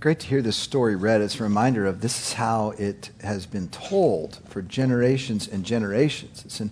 [0.00, 1.20] great to hear this story read.
[1.20, 6.42] It's a reminder of this is how it has been told for generations and generations.
[6.46, 6.70] It's an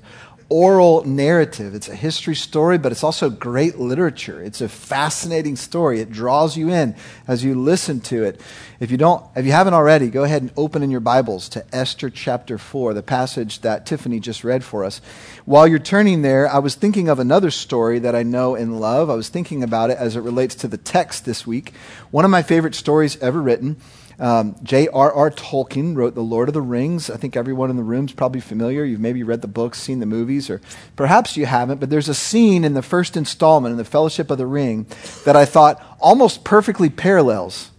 [0.51, 1.75] oral narrative.
[1.75, 4.43] It's a history story, but it's also great literature.
[4.43, 6.01] It's a fascinating story.
[6.01, 8.41] It draws you in as you listen to it.
[8.81, 11.67] If you don't, if you haven't already, go ahead and open in your Bibles to
[11.75, 15.03] Esther chapter 4, the passage that Tiffany just read for us.
[15.45, 19.11] While you're turning there, I was thinking of another story that I know and love.
[19.11, 21.75] I was thinking about it as it relates to the text this week.
[22.11, 23.77] One of my favorite stories ever written
[24.19, 25.31] um, J.R.R.
[25.31, 27.09] Tolkien wrote The Lord of the Rings.
[27.09, 28.85] I think everyone in the room is probably familiar.
[28.85, 30.61] You've maybe read the books, seen the movies, or
[30.97, 34.39] perhaps you haven't, but there's a scene in the first installment in The Fellowship of
[34.39, 34.87] the Ring
[35.25, 37.71] that I thought almost perfectly parallels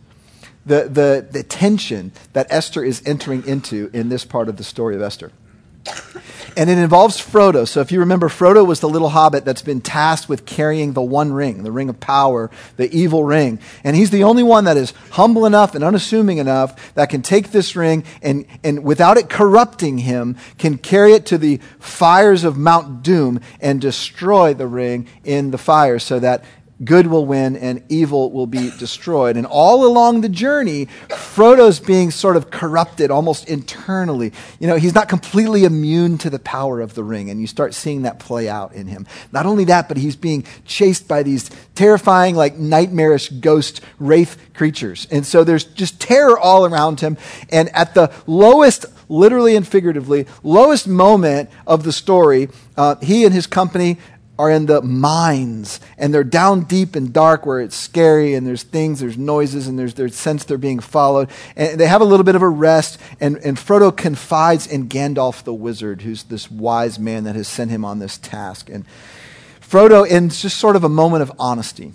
[0.66, 4.96] the, the, the tension that Esther is entering into in this part of the story
[4.96, 5.32] of Esther.
[6.58, 7.68] And it involves Frodo.
[7.68, 11.02] So if you remember, Frodo was the little hobbit that's been tasked with carrying the
[11.02, 13.60] one ring, the ring of power, the evil ring.
[13.84, 17.52] And he's the only one that is humble enough and unassuming enough that can take
[17.52, 22.58] this ring and, and without it corrupting him, can carry it to the fires of
[22.58, 26.44] Mount Doom and destroy the ring in the fire so that
[26.84, 29.36] good will win and evil will be destroyed.
[29.36, 34.32] And all along the journey, Frodo's being sort of corrupted almost internally.
[34.60, 37.74] You know, he's not completely immune to the power of the ring, and you start
[37.74, 39.06] seeing that play out in him.
[39.32, 45.08] Not only that, but he's being chased by these terrifying, like nightmarish ghost wraith creatures.
[45.12, 47.18] And so there's just terror all around him.
[47.50, 53.34] And at the lowest, literally and figuratively, lowest moment of the story, uh, he and
[53.34, 53.98] his company
[54.40, 58.64] are in the mines and they're down deep and dark where it's scary and there's
[58.64, 61.30] things, there's noises and there's their sense they're being followed.
[61.58, 65.44] And they have a little bit of a rest and, and Frodo confides in Gandalf
[65.44, 68.70] the wizard, who's this wise man that has sent him on this task.
[68.70, 68.86] And
[69.60, 71.92] Frodo, in just sort of a moment of honesty,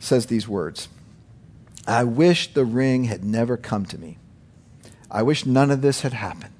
[0.00, 0.88] says these words
[1.86, 4.18] I wish the ring had never come to me.
[5.08, 6.52] I wish none of this had happened.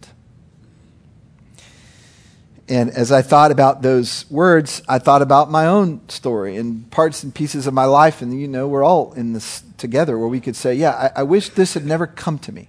[2.68, 7.22] And as I thought about those words, I thought about my own story and parts
[7.22, 8.22] and pieces of my life.
[8.22, 11.22] And, you know, we're all in this together where we could say, yeah, I, I
[11.22, 12.68] wish this had never come to me.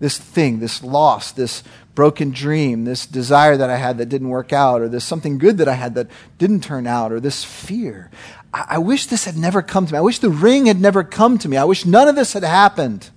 [0.00, 1.62] This thing, this loss, this
[1.94, 5.58] broken dream, this desire that I had that didn't work out, or this something good
[5.58, 6.06] that I had that
[6.38, 8.10] didn't turn out, or this fear.
[8.54, 9.98] I, I wish this had never come to me.
[9.98, 11.56] I wish the ring had never come to me.
[11.56, 13.10] I wish none of this had happened.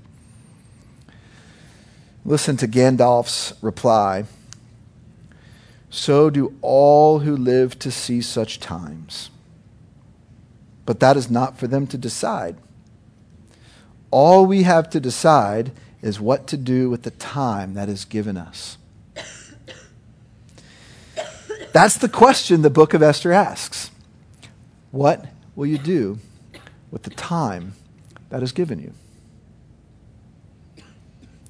[2.25, 4.25] Listen to Gandalf's reply
[5.91, 9.29] so do all who live to see such times.
[10.85, 12.55] But that is not for them to decide.
[14.09, 15.71] All we have to decide
[16.01, 18.77] is what to do with the time that is given us.
[21.73, 23.91] That's the question the book of Esther asks.
[24.91, 25.25] What
[25.55, 26.19] will you do
[26.89, 27.73] with the time
[28.29, 28.93] that is given you?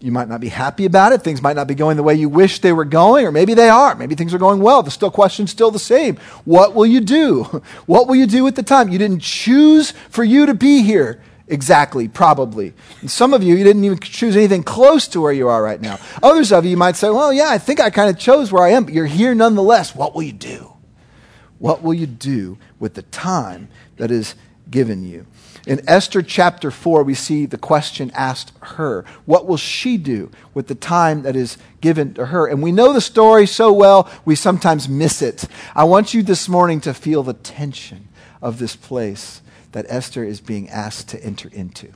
[0.02, 1.22] You might not be happy about it.
[1.22, 3.70] Things might not be going the way you wish they were going, or maybe they
[3.70, 3.96] are.
[3.96, 4.82] Maybe things are going well.
[4.82, 6.18] The still question's still the same.
[6.44, 7.44] What will you do?
[7.86, 8.90] What will you do with the time?
[8.90, 11.22] You didn't choose for you to be here.
[11.48, 12.74] Exactly, probably.
[13.02, 15.82] And some of you, you didn't even choose anything close to where you are right
[15.82, 16.00] now.
[16.24, 18.64] Others of you, you might say, well, yeah, I think I kind of chose where
[18.64, 19.94] I am, but you're here nonetheless.
[19.94, 20.74] What will you do?
[21.60, 23.68] What will you do with the time
[23.98, 24.36] that is
[24.70, 25.28] given you?
[25.68, 30.68] In Esther chapter 4, we see the question asked her What will she do with
[30.68, 32.48] the time that is given to her?
[32.48, 35.46] And we know the story so well, we sometimes miss it.
[35.76, 38.08] I want you this morning to feel the tension
[38.42, 39.42] of this place
[39.72, 41.90] that Esther is being asked to enter into.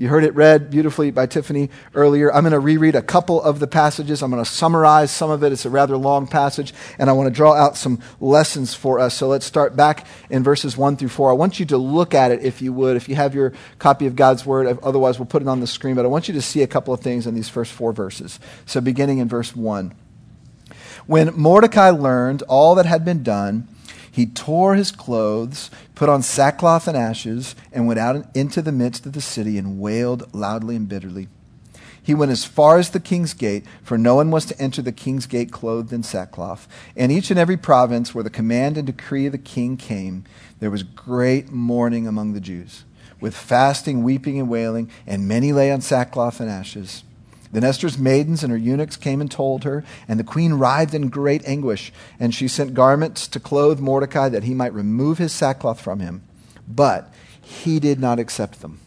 [0.00, 2.32] You heard it read beautifully by Tiffany earlier.
[2.32, 4.22] I'm going to reread a couple of the passages.
[4.22, 5.52] I'm going to summarize some of it.
[5.52, 9.12] It's a rather long passage, and I want to draw out some lessons for us.
[9.12, 11.28] So let's start back in verses 1 through 4.
[11.28, 14.06] I want you to look at it, if you would, if you have your copy
[14.06, 14.78] of God's Word.
[14.82, 15.96] Otherwise, we'll put it on the screen.
[15.96, 18.40] But I want you to see a couple of things in these first four verses.
[18.64, 19.92] So beginning in verse 1.
[21.06, 23.68] When Mordecai learned all that had been done,
[24.10, 29.06] he tore his clothes, put on sackcloth and ashes, and went out into the midst
[29.06, 31.28] of the city and wailed loudly and bitterly.
[32.02, 34.90] He went as far as the king's gate, for no one was to enter the
[34.90, 36.66] king's gate clothed in sackcloth.
[36.96, 40.24] And each and every province where the command and decree of the king came,
[40.58, 42.84] there was great mourning among the Jews,
[43.20, 47.04] with fasting, weeping, and wailing, and many lay on sackcloth and ashes.
[47.52, 51.08] Then Esther's maidens and her eunuchs came and told her, and the queen writhed in
[51.08, 51.92] great anguish.
[52.20, 56.22] And she sent garments to clothe Mordecai that he might remove his sackcloth from him.
[56.68, 58.78] But he did not accept them.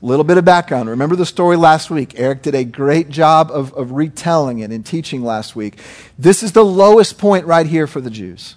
[0.00, 0.88] Little bit of background.
[0.88, 2.18] Remember the story last week.
[2.18, 5.78] Eric did a great job of, of retelling it and teaching last week.
[6.18, 8.56] This is the lowest point right here for the Jews.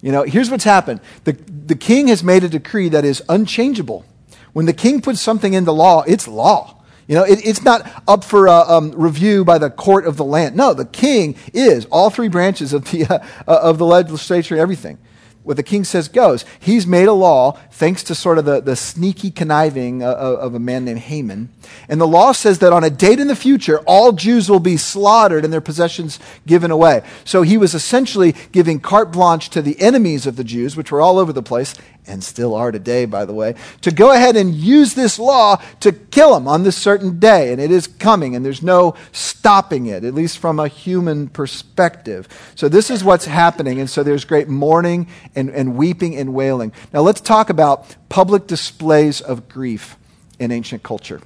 [0.00, 4.06] You know, here's what's happened the, the king has made a decree that is unchangeable
[4.52, 6.79] When the king puts something into law, it's law.
[7.06, 10.24] You know, it, it's not up for uh, um, review by the court of the
[10.24, 10.56] land.
[10.56, 14.98] No, the king is all three branches of the, uh, of the legislature and everything
[15.42, 16.44] what the king says goes.
[16.58, 20.58] He's made a law thanks to sort of the, the sneaky conniving uh, of a
[20.58, 21.48] man named Haman.
[21.88, 24.76] And the law says that on a date in the future, all Jews will be
[24.76, 27.02] slaughtered and their possessions given away.
[27.24, 31.00] So he was essentially giving carte blanche to the enemies of the Jews, which were
[31.00, 31.74] all over the place,
[32.06, 35.92] and still are today, by the way, to go ahead and use this law to
[35.92, 37.52] kill him on this certain day.
[37.52, 42.28] And it is coming, and there's no stopping it, at least from a human perspective.
[42.56, 43.80] So this is what's happening.
[43.80, 46.72] And so there's great mourning and, and weeping and wailing.
[46.92, 47.69] Now let's talk about
[48.08, 49.96] public displays of grief
[50.38, 51.20] in ancient culture,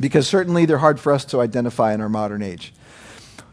[0.00, 2.72] because certainly they're hard for us to identify in our modern age.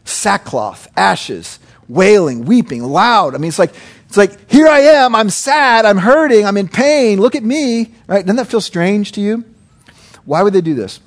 [0.04, 3.34] Sackcloth, ashes, wailing, weeping, loud.
[3.34, 3.74] I mean, it's like,
[4.08, 7.94] it's like, here I am, I'm sad, I'm hurting, I'm in pain, look at me.
[8.06, 8.24] Right?
[8.24, 9.44] Doesn't that feel strange to you?
[10.24, 11.00] Why would they do this?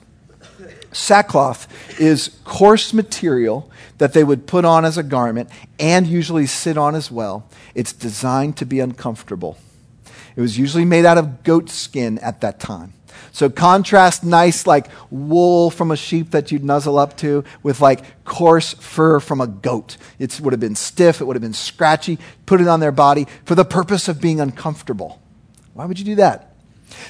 [0.91, 1.67] Sackcloth
[1.99, 6.95] is coarse material that they would put on as a garment and usually sit on
[6.95, 7.47] as well.
[7.73, 9.57] It's designed to be uncomfortable.
[10.35, 12.93] It was usually made out of goat skin at that time.
[13.31, 18.23] So contrast nice like wool from a sheep that you'd nuzzle up to with like
[18.23, 19.97] coarse fur from a goat.
[20.19, 22.17] It would have been stiff, it would have been scratchy.
[22.45, 25.21] Put it on their body for the purpose of being uncomfortable.
[25.73, 26.55] Why would you do that?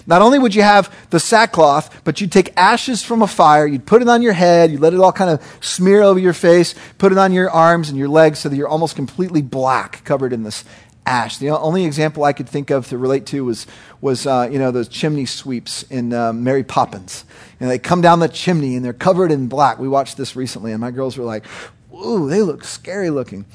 [0.08, 3.86] Not only would you have the sackcloth, but you'd take ashes from a fire, you'd
[3.86, 6.76] put it on your head, you'd let it all kind of smear over your face,
[6.98, 10.34] put it on your arms and your legs so that you're almost completely black, covered
[10.34, 10.64] in this
[11.06, 11.38] ash.
[11.38, 13.68] The only example I could think of to relate to was,
[14.02, 17.26] was uh, you know, those chimney sweeps in uh, Mary Poppins.
[17.60, 19.80] And they come down the chimney and they're covered in black.
[19.80, 21.46] We watched this recently, and my girls were like,
[21.94, 23.46] ooh, they look scary looking.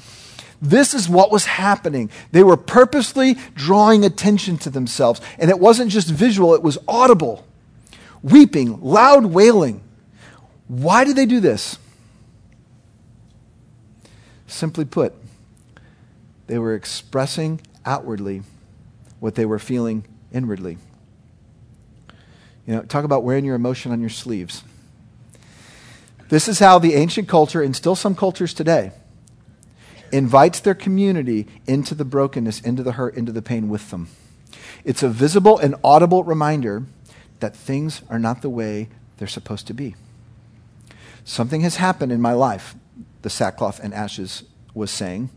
[0.61, 2.11] This is what was happening.
[2.31, 5.19] They were purposely drawing attention to themselves.
[5.39, 7.45] And it wasn't just visual, it was audible.
[8.21, 9.81] Weeping, loud wailing.
[10.67, 11.79] Why did they do this?
[14.45, 15.15] Simply put,
[16.51, 18.43] they were expressing outwardly
[19.21, 20.03] what they were feeling
[20.33, 20.77] inwardly.
[22.67, 24.61] You know, talk about wearing your emotion on your sleeves.
[26.27, 28.91] This is how the ancient culture, and still some cultures today,
[30.11, 34.09] invites their community into the brokenness, into the hurt, into the pain with them.
[34.83, 36.83] It's a visible and audible reminder
[37.39, 38.89] that things are not the way
[39.19, 39.95] they're supposed to be.
[41.23, 42.75] Something has happened in my life,
[43.21, 44.43] the sackcloth and ashes
[44.73, 45.29] was saying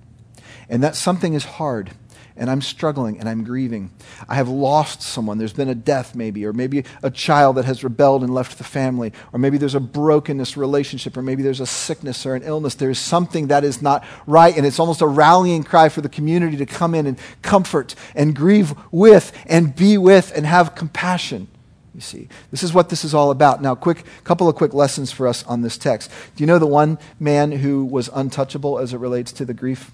[0.68, 1.90] and that something is hard
[2.36, 3.90] and I'm struggling and I'm grieving.
[4.28, 5.38] I have lost someone.
[5.38, 8.64] There's been a death, maybe, or maybe a child that has rebelled and left the
[8.64, 12.74] family, or maybe there's a brokenness relationship, or maybe there's a sickness or an illness.
[12.74, 16.56] There's something that is not right, and it's almost a rallying cry for the community
[16.56, 21.48] to come in and comfort and grieve with and be with and have compassion.
[21.94, 23.62] You see, this is what this is all about.
[23.62, 26.10] Now, quick couple of quick lessons for us on this text.
[26.34, 29.92] Do you know the one man who was untouchable as it relates to the grief?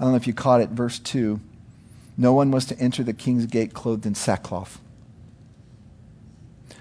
[0.00, 1.38] I don't know if you caught it, verse 2.
[2.16, 4.80] No one was to enter the king's gate clothed in sackcloth.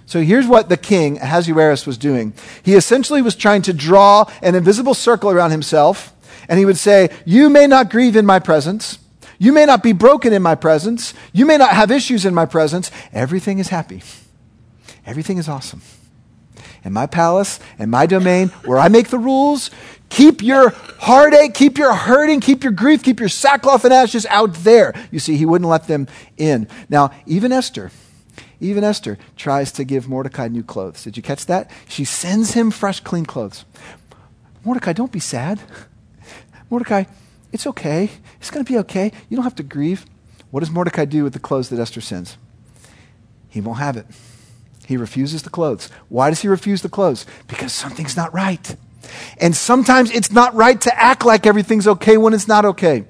[0.06, 2.34] So here's what the king, Ahasuerus, was doing.
[2.64, 6.14] He essentially was trying to draw an invisible circle around himself,
[6.48, 9.00] and he would say, You may not grieve in my presence.
[9.38, 11.14] You may not be broken in my presence.
[11.34, 12.90] You may not have issues in my presence.
[13.12, 14.02] Everything is happy.
[15.06, 15.82] Everything is awesome.
[16.84, 19.70] In my palace, in my domain, where I make the rules,
[20.10, 24.54] Keep your heartache, keep your hurting, keep your grief, keep your sackcloth and ashes out
[24.56, 24.94] there.
[25.12, 26.68] You see, he wouldn't let them in.
[26.90, 27.92] Now, even Esther,
[28.60, 31.04] even Esther tries to give Mordecai new clothes.
[31.04, 31.72] Did you catch that?
[31.88, 33.66] She sends him fresh, clean clothes.
[34.66, 35.60] Mordecai, don't be sad.
[36.70, 37.06] Mordecai,
[37.52, 38.10] it's okay.
[38.40, 39.12] It's going to be okay.
[39.30, 40.06] You don't have to grieve.
[40.52, 42.38] What does Mordecai do with the clothes that Esther sends?
[43.48, 44.06] He won't have it.
[44.86, 45.90] He refuses the clothes.
[46.10, 47.26] Why does he refuse the clothes?
[47.48, 48.76] Because something's not right.
[49.38, 53.06] And sometimes it's not right to act like everything's okay when it's not okay.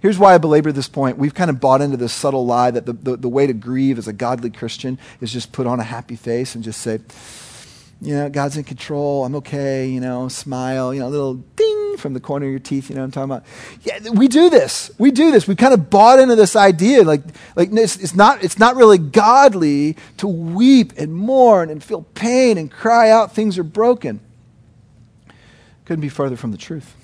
[0.00, 1.16] Here's why I belabor this point.
[1.16, 3.98] We've kind of bought into this subtle lie that the, the, the, way to grieve
[3.98, 6.98] as a godly Christian is just put on a happy face and just say,
[8.00, 9.24] you know, God's in control.
[9.24, 9.88] I'm okay.
[9.88, 10.92] You know, smile.
[10.92, 12.90] You know, a little ding from the corner of your teeth.
[12.90, 13.44] You know what I'm talking about?
[13.82, 14.90] Yeah, we do this.
[14.98, 15.46] We do this.
[15.46, 17.04] We kind of bought into this idea.
[17.04, 17.22] Like,
[17.54, 22.58] like it's, it's, not, it's not really godly to weep and mourn and feel pain
[22.58, 24.18] and cry out things are broken.
[25.84, 26.94] Couldn't be further from the truth.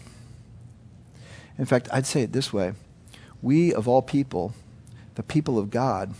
[1.58, 2.74] In fact, I'd say it this way
[3.42, 4.52] we, of all people,
[5.14, 6.14] the people of God,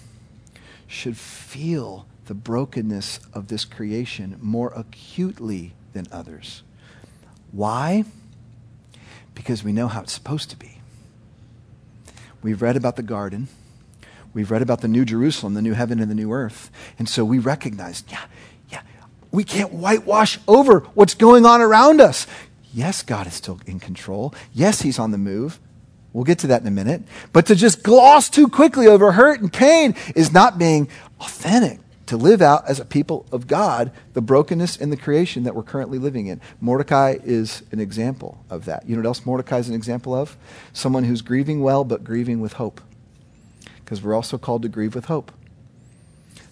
[0.87, 6.63] should feel the brokenness of this creation more acutely than others.
[7.53, 8.05] Why?
[9.35, 10.81] Because we know how it's supposed to be.
[12.43, 13.49] We've read about the garden.
[14.35, 16.71] we've read about the new Jerusalem, the new heaven and the new earth.
[16.99, 18.25] And so we recognize, yeah,
[18.71, 18.83] yeah,
[19.33, 22.27] we can't whitewash over what's going on around us.
[22.79, 24.33] Yes, God is still in control.
[24.55, 25.59] Yes, He's on the move.
[26.13, 27.03] We'll get to that in a minute.
[27.33, 32.17] But to just gloss too quickly over hurt and pain is not being authentic to
[32.17, 35.99] live out as a people of God the brokenness in the creation that we're currently
[35.99, 36.41] living in.
[36.61, 38.89] Mordecai is an example of that.
[38.89, 40.37] You know what else Mordecai is an example of?
[40.73, 42.81] Someone who's grieving well, but grieving with hope.
[43.85, 45.33] Because we're also called to grieve with hope.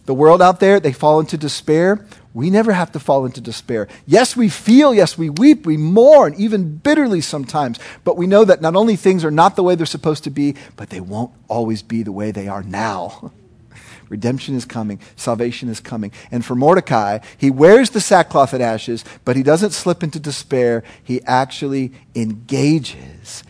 [0.07, 2.05] The world out there, they fall into despair.
[2.37, 3.89] We never have to fall into despair.
[4.05, 8.61] Yes, we feel, yes, we weep, we mourn, even bitterly sometimes, but we know that
[8.61, 11.81] not only things are not the way they're supposed to be, but they won't always
[11.83, 13.33] be the way they are now.
[14.11, 15.01] Redemption is coming.
[15.17, 16.13] Salvation is coming.
[16.31, 20.85] And for Mordecai, he wears the sackcloth and ashes, but he doesn't slip into despair.
[21.03, 23.45] He actually engages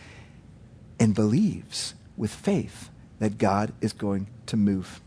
[0.97, 2.89] and believes with faith
[3.19, 5.01] that God is going to move.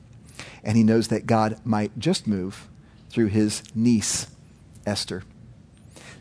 [0.62, 2.68] And he knows that God might just move
[3.10, 4.26] through his niece,
[4.86, 5.22] Esther.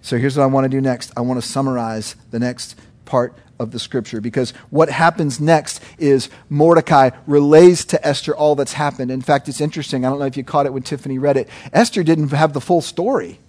[0.02, 3.38] So here's what I want to do next I want to summarize the next part
[3.60, 9.12] of the scripture because what happens next is Mordecai relays to Esther all that's happened.
[9.12, 10.06] In fact, it's interesting.
[10.06, 11.50] I don't know if you caught it when Tiffany read it.
[11.74, 13.40] Esther didn't have the full story.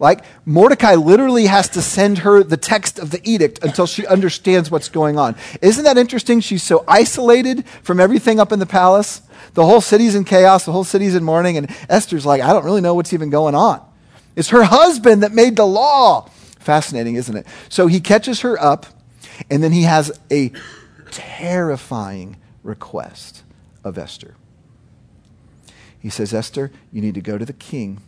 [0.00, 4.70] Like, Mordecai literally has to send her the text of the edict until she understands
[4.70, 5.36] what's going on.
[5.60, 6.40] Isn't that interesting?
[6.40, 9.20] She's so isolated from everything up in the palace.
[9.52, 12.64] The whole city's in chaos, the whole city's in mourning, and Esther's like, I don't
[12.64, 13.82] really know what's even going on.
[14.36, 16.30] It's her husband that made the law.
[16.58, 17.46] Fascinating, isn't it?
[17.68, 18.86] So he catches her up
[19.50, 20.50] and then he has a
[21.10, 23.42] terrifying request
[23.84, 24.34] of Esther.
[25.98, 28.00] He says, Esther, you need to go to the king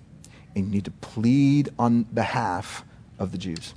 [0.55, 2.85] and you need to plead on behalf
[3.19, 3.75] of the Jews.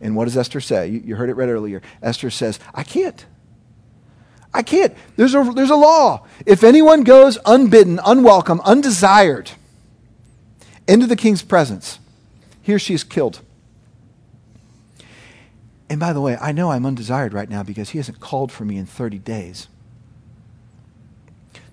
[0.00, 0.88] And what does Esther say?
[0.88, 1.82] You, you, heard it read earlier.
[2.02, 3.24] Esther says, I can't.
[4.52, 4.94] I can't.
[5.16, 6.26] There's a, there's a law.
[6.46, 9.52] If anyone goes unbidden, unwelcome, undesired
[10.88, 11.98] into the king's presence,
[12.62, 13.40] he or she is killed.
[15.88, 18.64] And by the way, I know I'm undesired right now because he hasn't called for
[18.64, 19.68] me in 30 days.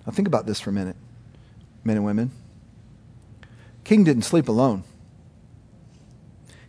[0.06, 0.96] Now, think about this for a minute,
[1.84, 2.30] men and women.
[3.88, 4.84] King didn't sleep alone.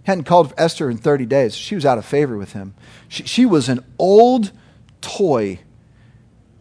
[0.04, 1.54] Hadn't called for Esther in 30 days.
[1.54, 2.76] She was out of favor with him.
[3.10, 4.54] She, she was an old
[5.02, 5.60] toy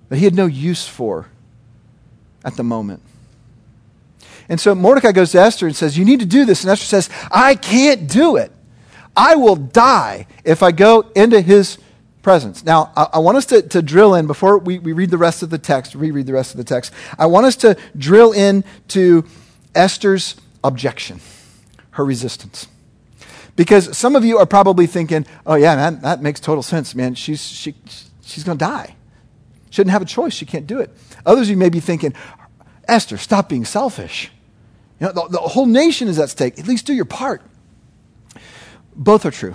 [0.09, 1.29] that he had no use for
[2.45, 3.01] at the moment.
[4.49, 6.65] And so Mordecai goes to Esther and says, You need to do this.
[6.65, 8.51] And Esther says, I can't do it.
[9.17, 11.79] I will die if I go into his
[12.21, 12.65] presence.
[12.65, 15.45] Now, I, I want us to, to drill in before we, we read the rest
[15.45, 16.93] of the text, reread the rest of the text.
[17.17, 19.25] I want us to drill in to
[19.73, 20.35] Esther's
[20.69, 21.21] objection,
[21.93, 22.69] her resistance.
[23.57, 27.17] Because some of you are probably thinking, oh, yeah, that, that makes total sense, man.
[27.17, 27.75] She's, she,
[28.23, 28.95] she's going to die.
[29.71, 30.33] Shouldn't have a choice.
[30.33, 30.91] She can't do it.
[31.27, 32.15] Others of you may be thinking,
[32.87, 34.31] Esther, stop being selfish.
[35.01, 36.59] You know, the, the whole nation is at stake.
[36.59, 37.43] At least do your part.
[38.95, 39.55] Both are true.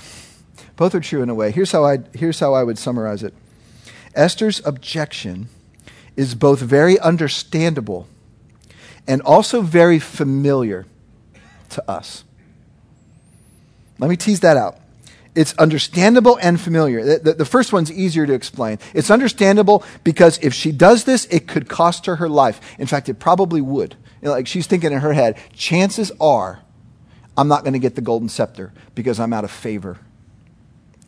[0.76, 1.52] Both are true in a way.
[1.52, 3.34] Here's how, I, here's how I would summarize it
[4.16, 5.48] Esther's objection
[6.16, 8.08] is both very understandable
[9.08, 10.86] and also very familiar
[11.74, 12.24] to us.
[14.00, 14.78] Let me tease that out.
[15.36, 17.04] It's understandable and familiar.
[17.04, 18.78] The, the, the, first one's easier to explain.
[18.94, 22.62] It's understandable because if she does this, it could cost her her life.
[22.78, 23.96] In fact, it probably would.
[24.22, 26.62] You know, like she's thinking in her head, chances are
[27.36, 29.98] I'm not going to get the golden scepter because I'm out of favor.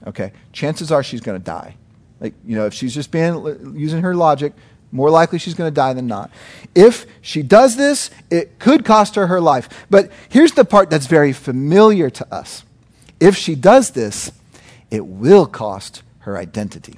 [0.07, 0.31] Okay?
[0.51, 1.75] Chances are she's going to die.
[2.19, 4.53] Like, you know, if she's just being using her logic,
[4.95, 6.31] more likely she's going to die than not.
[6.73, 9.85] If she does this, it could cost her her life.
[9.89, 12.63] But here's the part that's very familiar to us.
[13.19, 14.31] If she does this,
[14.89, 16.97] it will cost her identity.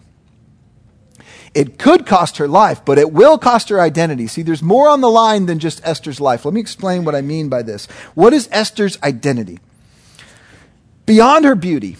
[1.53, 4.27] It could cost her life, but it will cost her identity.
[4.27, 6.45] See, there's more on the line than just Esther's life.
[6.45, 7.87] Let me explain what I mean by this.
[8.13, 9.59] What is Esther's identity?
[11.07, 11.97] Beyond her beauty,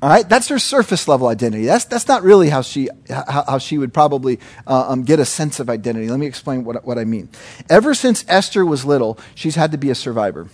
[0.00, 1.64] all right, that's her surface level identity.
[1.64, 5.24] That's, that's not really how she, how, how she would probably uh, um, get a
[5.24, 6.08] sense of identity.
[6.08, 7.28] Let me explain what, what I mean.
[7.68, 10.48] Ever since Esther was little, she's had to be a survivor.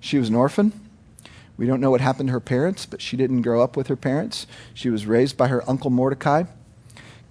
[0.00, 0.72] She was an orphan.
[1.58, 3.96] We don't know what happened to her parents, but she didn't grow up with her
[3.96, 4.46] parents.
[4.72, 6.44] She was raised by her uncle Mordecai.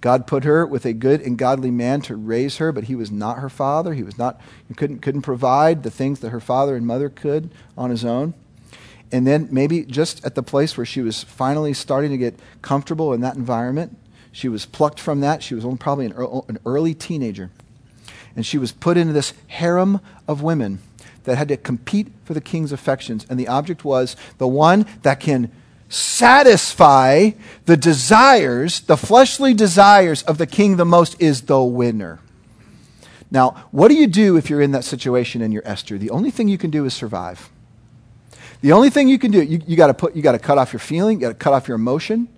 [0.00, 3.10] God put her with a good and godly man to raise her, but he was
[3.10, 3.94] not her father.
[3.94, 7.50] He was not he couldn't couldn't provide the things that her father and mother could
[7.76, 8.34] on his own.
[9.12, 13.12] And then maybe just at the place where she was finally starting to get comfortable
[13.12, 13.96] in that environment,
[14.32, 15.42] she was plucked from that.
[15.42, 17.50] She was probably an early teenager.
[18.34, 20.80] And she was put into this harem of women
[21.24, 23.26] that had to compete for the king's affections.
[23.30, 25.50] And the object was the one that can
[25.88, 27.30] satisfy
[27.64, 32.18] the desires, the fleshly desires of the king the most is the winner.
[33.30, 35.96] Now, what do you do if you're in that situation and you're Esther?
[35.96, 37.50] The only thing you can do is survive.
[38.62, 40.58] The only thing you can do, you, you got to put, you got to cut
[40.58, 42.28] off your feeling, you got to cut off your emotion,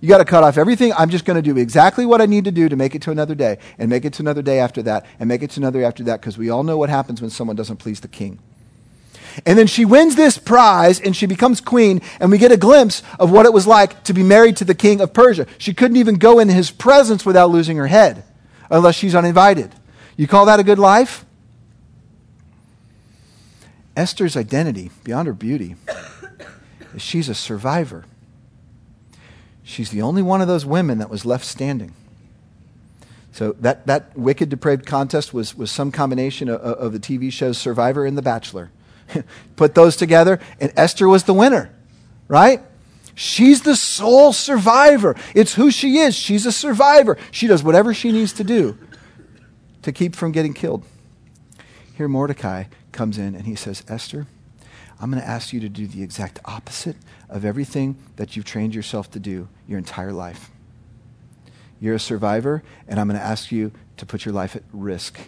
[0.00, 0.92] you got to cut off everything.
[0.94, 3.10] I'm just going to do exactly what I need to do to make it to
[3.10, 5.84] another day, and make it to another day after that, and make it to another
[5.84, 8.38] after that, because we all know what happens when someone doesn't please the king.
[9.46, 13.02] And then she wins this prize and she becomes queen, and we get a glimpse
[13.18, 15.46] of what it was like to be married to the king of Persia.
[15.56, 18.24] She couldn't even go in his presence without losing her head,
[18.70, 19.72] unless she's uninvited.
[20.18, 21.24] You call that a good life?
[23.96, 25.76] Esther's identity, beyond her beauty,
[26.94, 28.04] is she's a survivor.
[29.62, 31.94] She's the only one of those women that was left standing.
[33.32, 37.58] So that, that wicked, depraved contest was, was some combination of, of the TV shows
[37.58, 38.70] Survivor and The Bachelor.
[39.56, 41.70] Put those together, and Esther was the winner,
[42.28, 42.60] right?
[43.14, 45.16] She's the sole survivor.
[45.34, 46.14] It's who she is.
[46.14, 47.18] She's a survivor.
[47.30, 48.78] She does whatever she needs to do
[49.82, 50.84] to keep from getting killed.
[51.96, 54.26] Here, Mordecai comes in and he says, Esther,
[55.00, 56.96] I'm going to ask you to do the exact opposite
[57.28, 60.50] of everything that you've trained yourself to do your entire life.
[61.80, 65.18] You're a survivor, and I'm going to ask you to put your life at risk.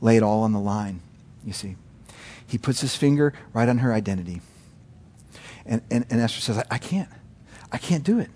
[0.00, 1.00] Lay it all on the line,
[1.44, 1.76] you see.
[2.46, 4.40] He puts his finger right on her identity.
[5.66, 7.08] And, and, and Esther says, I, I can't.
[7.70, 8.30] I can't do it.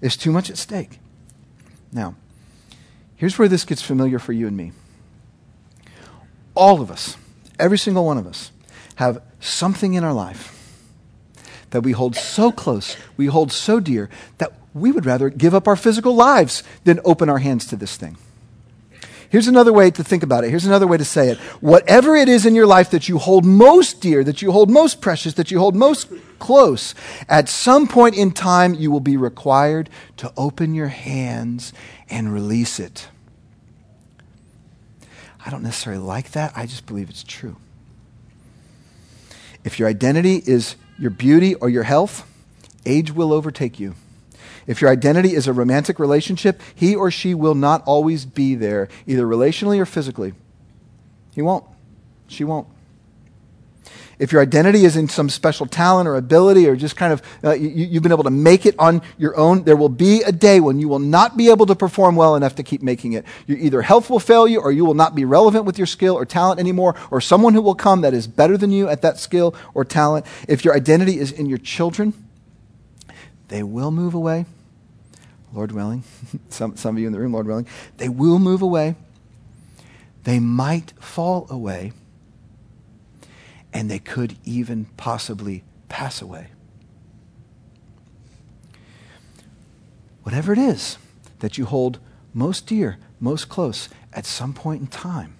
[0.00, 0.98] There's too much at stake.
[1.92, 2.14] Now,
[3.16, 4.72] here's where this gets familiar for you and me.
[6.54, 7.16] All of us,
[7.60, 8.50] every single one of us,
[8.96, 10.56] have something in our life
[11.70, 15.66] that we hold so close, we hold so dear, that we would rather give up
[15.66, 18.16] our physical lives than open our hands to this thing.
[19.30, 20.50] Here's another way to think about it.
[20.50, 21.38] Here's another way to say it.
[21.60, 25.00] Whatever it is in your life that you hold most dear, that you hold most
[25.00, 26.08] precious, that you hold most
[26.40, 26.96] close,
[27.28, 31.72] at some point in time, you will be required to open your hands
[32.08, 33.06] and release it.
[35.44, 36.52] I don't necessarily like that.
[36.54, 37.56] I just believe it's true.
[39.64, 42.26] If your identity is your beauty or your health,
[42.86, 43.94] age will overtake you.
[44.66, 48.88] If your identity is a romantic relationship, he or she will not always be there,
[49.06, 50.34] either relationally or physically.
[51.34, 51.64] He won't.
[52.28, 52.68] She won't.
[54.20, 57.52] If your identity is in some special talent or ability or just kind of uh,
[57.52, 60.60] you, have been able to make it on your own, there will be a day
[60.60, 63.24] when you will not be able to perform well enough to keep making it.
[63.46, 66.14] Your either health will fail you or you will not be relevant with your skill
[66.14, 69.18] or talent anymore or someone who will come that is better than you at that
[69.18, 70.26] skill or talent.
[70.46, 72.12] If your identity is in your children,
[73.48, 74.44] they will move away.
[75.54, 76.04] Lord willing.
[76.50, 77.66] some, some of you in the room, Lord willing.
[77.96, 78.96] They will move away.
[80.24, 81.92] They might fall away.
[83.72, 86.48] And they could even possibly pass away.
[90.22, 90.98] Whatever it is
[91.40, 91.98] that you hold
[92.32, 95.34] most dear, most close, at some point in time,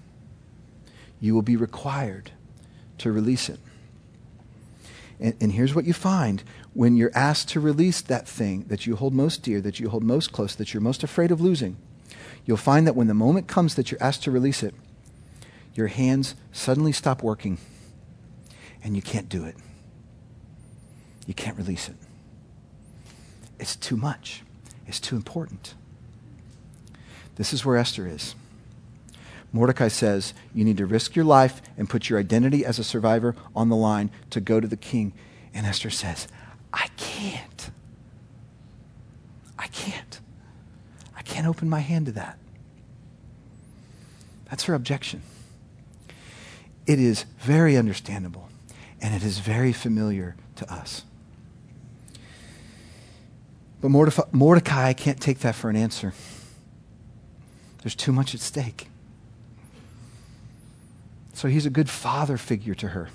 [1.19, 2.31] you will be required
[2.97, 3.59] to release it.
[5.19, 8.95] And, and here's what you find when you're asked to release that thing that you
[8.95, 11.77] hold most dear, that you hold most close, that you're most afraid of losing,
[12.45, 14.73] you'll find that when the moment comes that you're asked to release it,
[15.73, 17.57] your hands suddenly stop working
[18.83, 19.55] and you can't do it.
[21.27, 21.95] You can't release it.
[23.59, 24.43] It's too much,
[24.87, 25.75] it's too important.
[27.35, 28.35] This is where Esther is.
[29.53, 33.35] Mordecai says, You need to risk your life and put your identity as a survivor
[33.55, 35.13] on the line to go to the king.
[35.53, 36.27] And Esther says,
[36.73, 37.71] I can't.
[39.59, 40.19] I can't.
[41.15, 42.37] I can't open my hand to that.
[44.49, 45.21] That's her objection.
[46.87, 48.49] It is very understandable
[49.01, 51.03] and it is very familiar to us.
[53.81, 56.13] But Mordecai can't take that for an answer.
[57.81, 58.87] There's too much at stake.
[61.33, 63.09] So he's a good father figure to her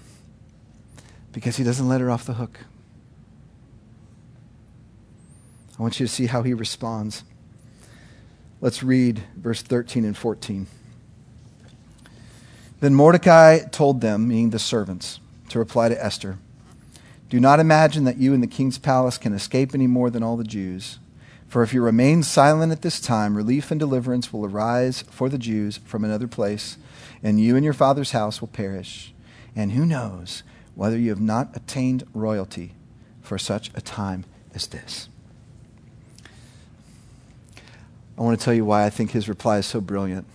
[1.33, 2.59] because he doesn't let her off the hook.
[5.79, 7.23] I want you to see how he responds.
[8.61, 10.67] Let's read verse 13 and 14.
[12.81, 16.39] Then Mordecai told them, meaning the servants, to reply to Esther
[17.29, 20.37] Do not imagine that you in the king's palace can escape any more than all
[20.37, 20.99] the Jews.
[21.49, 25.39] For if you remain silent at this time, relief and deliverance will arise for the
[25.39, 26.77] Jews from another place,
[27.23, 29.15] and you and your father's house will perish.
[29.55, 30.43] And who knows
[30.75, 32.75] whether you have not attained royalty
[33.23, 35.09] for such a time as this?
[38.19, 40.27] I want to tell you why I think his reply is so brilliant.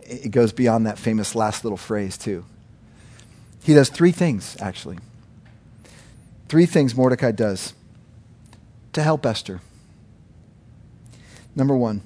[0.00, 2.44] It goes beyond that famous last little phrase, too.
[3.62, 4.98] He does three things, actually.
[6.48, 7.74] Three things Mordecai does.
[8.92, 9.62] to help Esther.
[11.56, 12.02] Number one,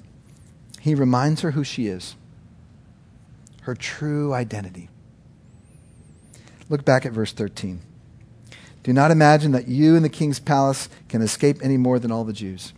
[0.79, 2.15] he reminds her who she is,
[3.63, 4.87] her true identity.
[6.69, 7.81] Look back at verse 13.
[8.83, 12.23] Do not imagine that you in the king's palace can escape any more than all
[12.23, 12.71] the Jews.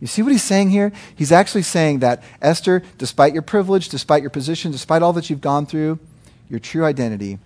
[0.00, 0.92] You see what he's saying here?
[1.16, 5.40] He's actually saying that, Esther, despite your privilege, despite your position, despite all that you've
[5.40, 5.98] gone through,
[6.48, 7.40] your true identity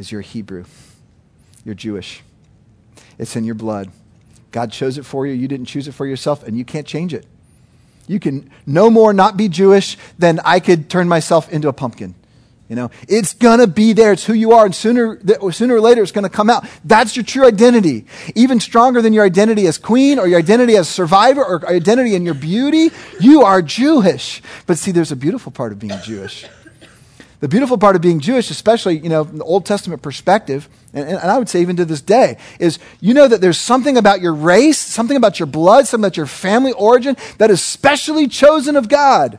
[0.00, 0.64] is you're Hebrew.
[1.64, 2.22] You're Jewish.
[3.18, 3.90] It's in your blood.
[4.50, 5.34] God chose it for you.
[5.34, 7.26] You didn't choose it for yourself, and you can't change it.
[8.08, 12.14] You can no more not be Jewish than I could turn myself into a pumpkin.
[12.68, 14.12] You know, it's gonna be there.
[14.12, 15.20] It's who you are, and sooner,
[15.52, 16.64] sooner or later, it's gonna come out.
[16.84, 18.06] That's your true identity.
[18.34, 22.24] Even stronger than your identity as queen, or your identity as survivor, or identity in
[22.24, 22.90] your beauty.
[23.20, 24.40] You are Jewish.
[24.66, 26.46] But see, there's a beautiful part of being Jewish.
[27.40, 31.18] The beautiful part of being Jewish, especially, you know, the Old Testament perspective, and, and,
[31.18, 34.34] I would say even to this day, is you know that there's something about your
[34.34, 38.88] race, something about your blood, something about your family origin that is specially chosen of
[38.90, 39.38] God.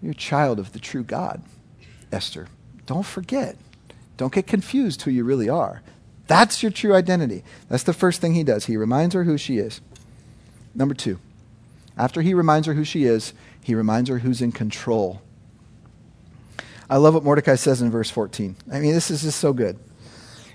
[0.00, 1.42] You're a child of the true God,
[2.12, 2.46] Esther.
[2.86, 3.56] Don't forget.
[4.16, 5.82] Don't get confused who you really are.
[6.28, 7.42] That's your true identity.
[7.68, 8.66] That's the first thing he does.
[8.66, 9.80] He reminds her who she is.
[10.74, 11.18] Number two,
[11.96, 15.22] after he reminds her who she is, he reminds her who's in control.
[16.88, 18.56] I love what Mordecai says in verse 14.
[18.72, 19.78] I mean, this is just so good.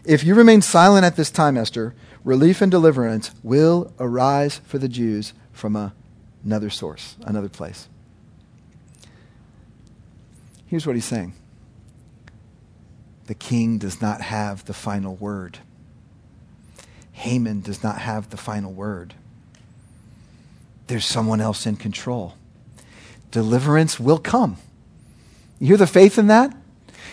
[0.05, 4.87] If you remain silent at this time, Esther, relief and deliverance will arise for the
[4.87, 5.93] Jews from a,
[6.43, 7.87] another source, another place.
[10.67, 11.33] Here's what he's saying
[13.25, 15.59] the king does not have the final word.
[17.11, 19.13] Haman does not have the final word.
[20.87, 22.35] There's someone else in control.
[23.29, 24.57] Deliverance will come.
[25.59, 26.55] You hear the faith in that?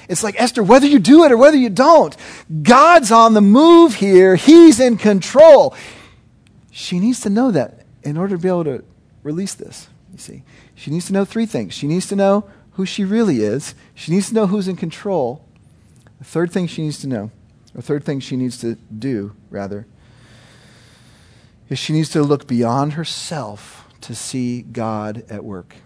[0.08, 2.16] It's like, Esther, whether you do it or whether you don't,
[2.62, 4.36] God's on the move here.
[4.36, 5.74] He's in control.
[6.70, 8.84] She needs to know that in order to be able to
[9.22, 10.42] release this, you see.
[10.74, 11.74] She needs to know three things.
[11.74, 13.74] She needs to know who she really is.
[13.94, 15.44] She needs to know who's in control.
[16.18, 17.30] The third thing she needs to know,
[17.74, 19.86] or third thing she needs to do, rather,
[21.68, 25.76] is she needs to look beyond herself to see God at work.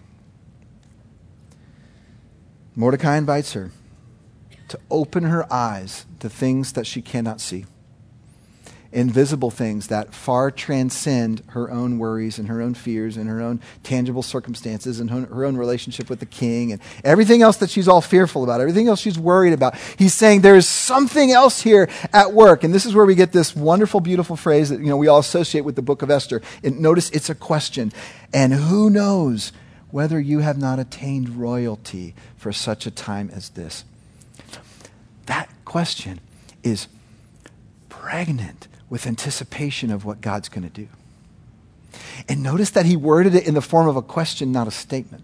[2.75, 3.71] Mordecai invites her
[4.69, 7.65] to open her eyes to things that she cannot see
[8.91, 13.59] invisible things that far transcend her own worries and her own fears and her own
[13.83, 18.01] tangible circumstances and her own relationship with the king and everything else that she's all
[18.01, 19.75] fearful about, everything else she's worried about.
[19.97, 22.63] He's saying there is something else here at work.
[22.63, 25.19] And this is where we get this wonderful, beautiful phrase that you know we all
[25.19, 26.41] associate with the book of Esther.
[26.63, 27.93] And notice it's a question.
[28.33, 29.51] And who knows
[29.91, 33.83] whether you have not attained royalty for such a time as this?
[35.25, 36.19] That question
[36.63, 36.87] is
[37.89, 40.87] pregnant with anticipation of what God's going to do.
[42.27, 45.23] And notice that he worded it in the form of a question, not a statement.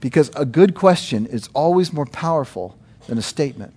[0.00, 3.72] Because a good question is always more powerful than a statement.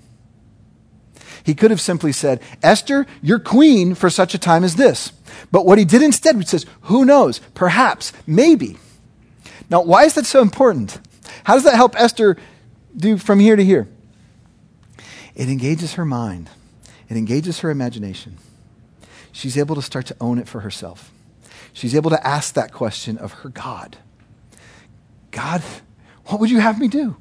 [1.43, 5.13] He could have simply said, Esther, you're queen for such a time as this.
[5.51, 7.39] But what he did instead, he says, who knows?
[7.53, 8.77] Perhaps, maybe.
[9.69, 10.99] Now, why is that so important?
[11.43, 12.37] How does that help Esther
[12.95, 13.87] do from here to here?
[15.35, 16.49] It engages her mind,
[17.09, 18.37] it engages her imagination
[19.37, 21.11] she's able to start to own it for herself.
[21.71, 23.97] She's able to ask that question of her God
[25.29, 25.61] God,
[26.25, 27.15] what would you have me do?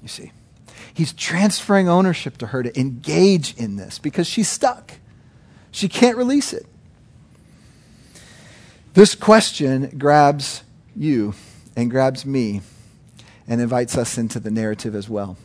[0.00, 0.32] You see,
[0.94, 4.92] he's transferring ownership to her to engage in this because she's stuck.
[5.70, 6.64] She can't release it.
[8.94, 10.62] This question grabs
[11.00, 11.34] you
[11.74, 12.60] and grabs me
[13.48, 15.36] and invites us into the narrative as well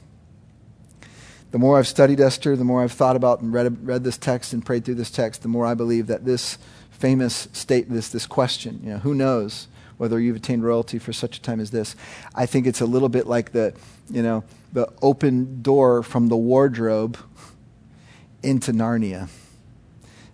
[1.56, 4.52] the more I've studied Esther, the more I've thought about and read, read this text
[4.52, 6.58] and prayed through this text, the more I believe that this
[6.92, 11.38] famous state, this, this question, you know, who knows whether you've attained royalty for such
[11.38, 11.96] a time as this,
[12.36, 13.74] I think it's a little bit like the,
[14.10, 17.18] you know, the open door from the wardrobe
[18.44, 19.30] into Narnia.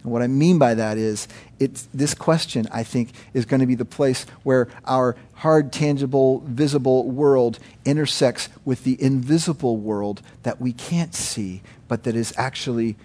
[0.04, 1.28] And what I mean by that is,
[1.60, 6.40] it's, this question, I think, is going to be the place where our hard, tangible,
[6.46, 12.96] visible world intersects with the invisible world that we can't see, but that is actually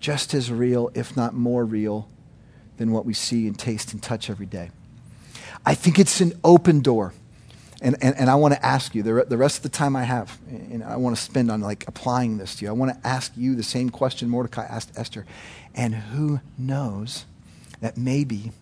[0.00, 2.08] just as real, if not more real,
[2.78, 4.70] than what we see and taste and touch every day.
[5.64, 7.12] I think it's an open door.
[7.80, 10.02] And, and, and I want to ask you, the, the rest of the time I
[10.02, 13.08] have, and I want to spend on like applying this to you, I want to
[13.08, 15.24] ask you the same question Mordecai asked Esther.
[15.74, 17.24] And who knows
[17.80, 18.52] that maybe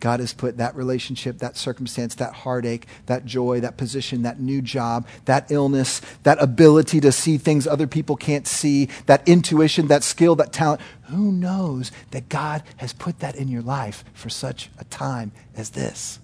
[0.00, 4.60] God has put that relationship, that circumstance, that heartache, that joy, that position, that new
[4.60, 10.02] job, that illness, that ability to see things other people can't see, that intuition, that
[10.02, 10.82] skill, that talent.
[11.04, 15.70] Who knows that God has put that in your life for such a time as
[15.70, 16.18] this?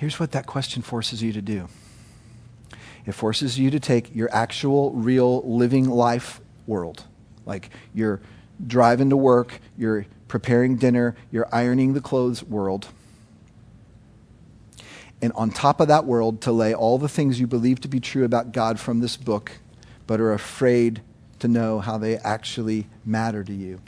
[0.00, 1.68] Here's what that question forces you to do
[3.04, 7.04] it forces you to take your actual, real, living life world,
[7.44, 8.22] like you're
[8.66, 12.88] driving to work, you're preparing dinner, you're ironing the clothes world.
[15.20, 18.00] And on top of that world, to lay all the things you believe to be
[18.00, 19.52] true about God from this book,
[20.06, 21.02] but are afraid
[21.40, 23.82] to know how they actually matter to you.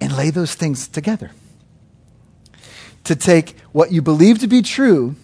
[0.00, 1.32] And lay those things together.
[3.08, 5.16] To take what you believe to be true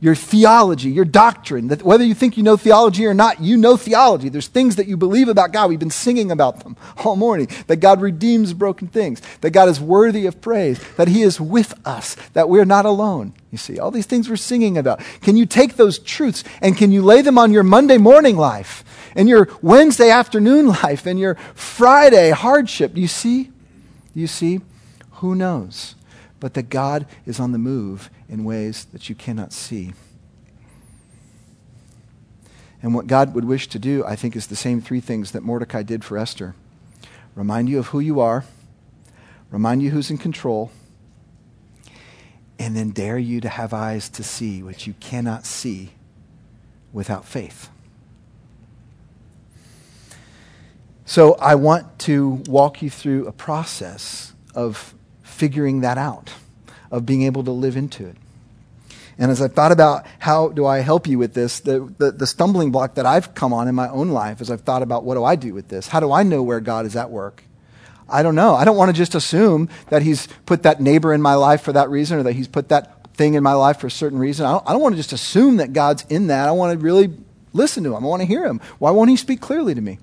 [0.00, 3.76] your theology, your doctrine, that whether you think you know theology or not, you know
[3.76, 4.28] theology.
[4.28, 5.68] There's things that you believe about God.
[5.68, 7.48] We've been singing about them all morning.
[7.66, 11.74] That God redeems broken things, that God is worthy of praise, that He is with
[11.86, 13.32] us, that we're not alone.
[13.50, 15.00] You see, all these things we're singing about.
[15.22, 18.84] Can you take those truths and can you lay them on your Monday morning life
[19.14, 22.96] and your Wednesday afternoon life and your Friday hardship?
[22.96, 23.50] You see?
[24.14, 24.60] You see?
[25.12, 25.94] Who knows?
[26.38, 29.94] But that God is on the move in ways that you cannot see.
[32.82, 35.42] And what God would wish to do, I think, is the same three things that
[35.42, 36.54] Mordecai did for Esther
[37.34, 38.44] remind you of who you are,
[39.50, 40.70] remind you who's in control,
[42.58, 45.90] and then dare you to have eyes to see what you cannot see
[46.92, 47.68] without faith.
[51.04, 54.94] So I want to walk you through a process of
[55.36, 56.32] figuring that out
[56.90, 58.16] of being able to live into it.
[59.18, 62.26] And as I thought about how do I help you with this, the, the, the,
[62.26, 65.14] stumbling block that I've come on in my own life as I've thought about what
[65.14, 65.88] do I do with this?
[65.88, 67.42] How do I know where God is at work?
[68.08, 68.54] I don't know.
[68.54, 71.72] I don't want to just assume that He's put that neighbor in my life for
[71.72, 74.44] that reason or that He's put that thing in my life for a certain reason.
[74.44, 76.48] I don't, I don't want to just assume that God's in that.
[76.48, 77.12] I want to really
[77.54, 78.04] listen to Him.
[78.04, 78.60] I want to hear Him.
[78.78, 79.98] Why won't He speak clearly to me?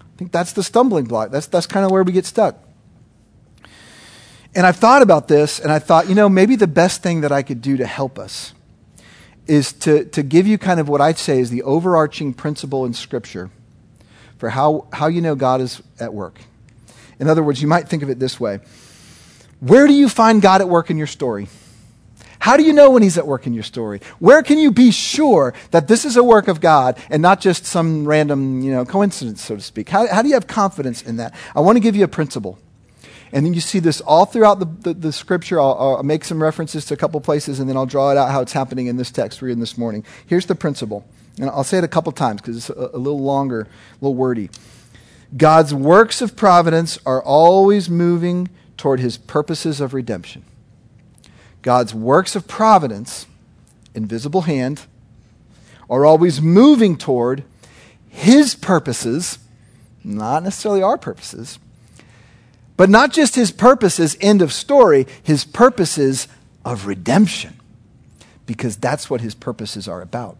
[0.00, 1.30] I think that's the stumbling block.
[1.30, 2.56] That's, that's kind of where we get stuck.
[4.54, 7.32] And I've thought about this, and I thought, you know, maybe the best thing that
[7.32, 8.54] I could do to help us
[9.46, 12.94] is to, to give you kind of what I'd say is the overarching principle in
[12.94, 13.50] Scripture
[14.38, 16.38] for how, how you know God is at work.
[17.18, 18.60] In other words, you might think of it this way
[19.60, 21.48] Where do you find God at work in your story?
[22.38, 24.00] How do you know when He's at work in your story?
[24.18, 27.64] Where can you be sure that this is a work of God and not just
[27.64, 29.88] some random you know, coincidence, so to speak?
[29.88, 31.34] How, how do you have confidence in that?
[31.56, 32.58] I want to give you a principle.
[33.34, 35.58] And then you see this all throughout the, the, the scripture.
[35.58, 38.30] I'll, I'll, make some references to a couple places, and then I'll draw it out
[38.30, 40.04] how it's happening in this text we're in this morning.
[40.24, 41.04] Here's the principle.
[41.40, 43.66] And I'll say it a couple times because it's a, a little longer, a
[44.00, 44.50] little wordy.
[45.36, 50.44] God's works of providence are always moving toward his purposes of redemption.
[51.60, 53.26] God's works of providence,
[53.96, 54.82] invisible hand,
[55.90, 57.42] are always moving toward
[58.08, 59.40] his purposes,
[60.04, 61.58] not necessarily our purposes,
[62.76, 66.28] but not just his purposes, end of story, his purposes
[66.64, 67.54] of redemption,
[68.46, 70.36] because that's what his purposes are about.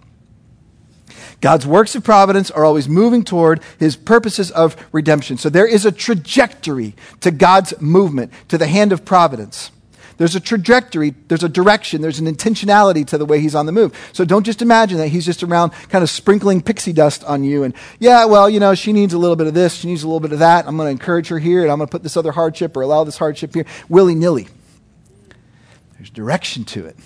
[1.40, 5.37] God's works of providence are always moving toward his purposes of redemption.
[5.37, 9.70] So there is a trajectory to God's movement, to the hand of providence.
[10.16, 13.72] There's a trajectory, there's a direction, there's an intentionality to the way he's on the
[13.72, 13.96] move.
[14.12, 17.64] So don't just imagine that he's just around kind of sprinkling pixie dust on you
[17.64, 20.07] and, yeah, well, you know, she needs a little bit of this, she needs a
[20.07, 20.66] little bit of that.
[20.66, 22.83] I'm going to encourage her here and I'm going to put this other hardship or
[22.83, 24.48] allow this hardship here, willy nilly.
[25.98, 26.96] There's direction to it.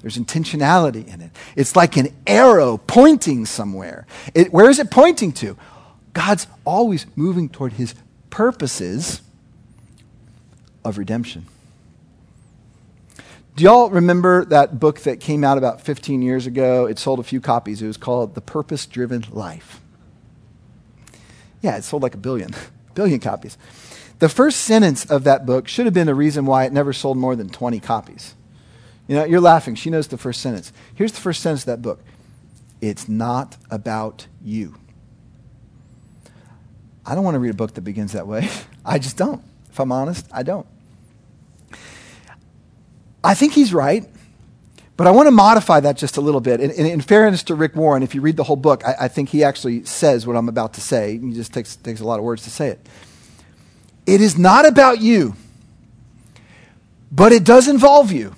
[0.00, 1.30] There's intentionality in it.
[1.56, 4.06] It's like an arrow pointing somewhere.
[4.34, 5.56] It, where is it pointing to?
[6.12, 7.94] God's always moving toward his
[8.30, 9.20] purposes
[10.84, 11.46] of redemption.
[13.56, 16.84] Do y'all remember that book that came out about 15 years ago?
[16.84, 17.80] It sold a few copies.
[17.80, 19.80] It was called The Purpose Driven Life.
[21.62, 22.54] Yeah, it sold like a billion,
[22.94, 23.56] billion copies.
[24.18, 27.16] The first sentence of that book should have been the reason why it never sold
[27.16, 28.34] more than 20 copies.
[29.08, 29.74] You know, you're laughing.
[29.74, 30.70] She knows the first sentence.
[30.94, 32.04] Here's the first sentence of that book
[32.82, 34.74] It's not about you.
[37.06, 38.50] I don't want to read a book that begins that way.
[38.84, 39.42] I just don't.
[39.70, 40.66] If I'm honest, I don't.
[43.26, 44.08] I think he's right.
[44.96, 46.60] But I want to modify that just a little bit.
[46.60, 49.08] In, in, in fairness to Rick Warren, if you read the whole book, I, I,
[49.08, 51.18] think he actually says what I'm about to say.
[51.18, 52.80] He just takes, takes a lot of words to say it.
[54.06, 55.34] It is not about you,
[57.12, 58.34] but it does involve you.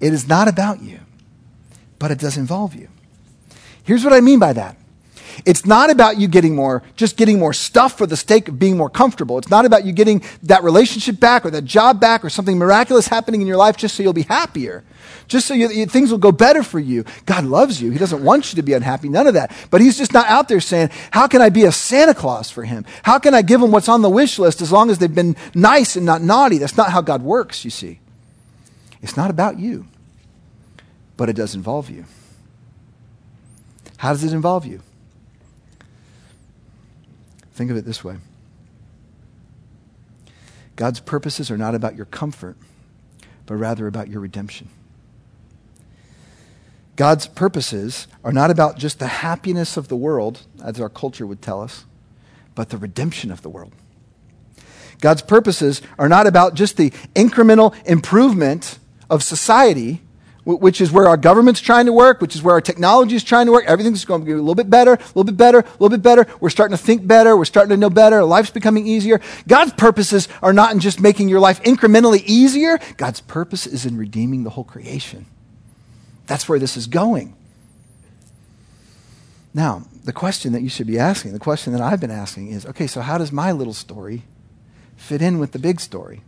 [0.00, 0.98] It is not about you,
[1.98, 2.88] but it does involve you.
[3.84, 4.76] Here's what I mean by that
[5.44, 8.76] It's not about you getting more, just getting more stuff for the sake of being
[8.76, 9.38] more comfortable.
[9.38, 13.08] It's not about you getting that relationship back or that job back or something miraculous
[13.08, 14.84] happening in your life just so you'll be happier.
[15.28, 17.04] Just so you, things will go better for you.
[17.26, 17.90] God loves you.
[17.90, 19.08] He doesn't want you to be unhappy.
[19.08, 19.52] None of that.
[19.70, 22.64] But He's just not out there saying, how can I be a Santa Claus for
[22.64, 22.84] Him?
[23.02, 25.36] How can I give Him what's on the wish list as long as they've been
[25.54, 26.58] nice and not naughty?
[26.58, 28.00] That's not how God works, you see.
[29.02, 29.86] It's not about you,
[31.16, 32.06] but it does involve you.
[33.98, 34.80] How does it involve you?
[37.58, 38.18] Think of it this way
[40.76, 42.56] God's purposes are not about your comfort,
[43.46, 44.68] but rather about your redemption.
[46.94, 51.42] God's purposes are not about just the happiness of the world, as our culture would
[51.42, 51.84] tell us,
[52.54, 53.72] but the redemption of the world.
[55.00, 58.78] God's purposes are not about just the incremental improvement
[59.10, 60.00] of society,
[60.56, 63.44] which is where our government's trying to work, which is where our technology is trying
[63.44, 63.66] to work.
[63.66, 66.02] Everything's going to be a little bit better, a little bit better, a little bit
[66.02, 66.26] better.
[66.40, 67.36] We're starting to think better.
[67.36, 68.24] We're starting to know better.
[68.24, 69.20] Life's becoming easier.
[69.46, 72.78] God's purposes are not in just making your life incrementally easier.
[72.96, 75.26] God's purpose is in redeeming the whole creation.
[76.26, 77.36] That's where this is going.
[79.52, 82.64] Now, the question that you should be asking, the question that I've been asking is
[82.64, 84.22] okay, so how does my little story
[84.96, 86.22] fit in with the big story?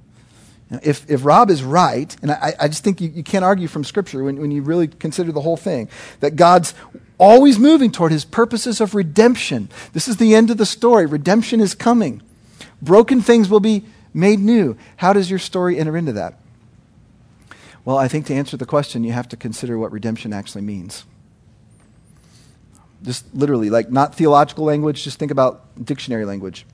[0.71, 3.83] If, if Rob is right, and I, I just think you, you can't argue from
[3.83, 5.89] Scripture when, when you really consider the whole thing,
[6.21, 6.75] that God's
[7.19, 9.69] always moving toward his purposes of redemption.
[9.93, 11.07] This is the end of the story.
[11.07, 12.23] Redemption is coming.
[12.81, 14.77] Broken things will be made new.
[14.97, 16.39] How does your story enter into that?
[17.85, 21.05] Well, I think to answer the question, you have to consider what redemption actually means.
[23.03, 26.65] Just literally, like not theological language, just think about dictionary language.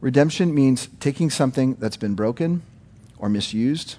[0.00, 2.62] Redemption means taking something that's been broken
[3.18, 3.96] or misused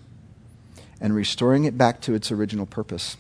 [1.02, 3.18] and restoring it back to its original purpose.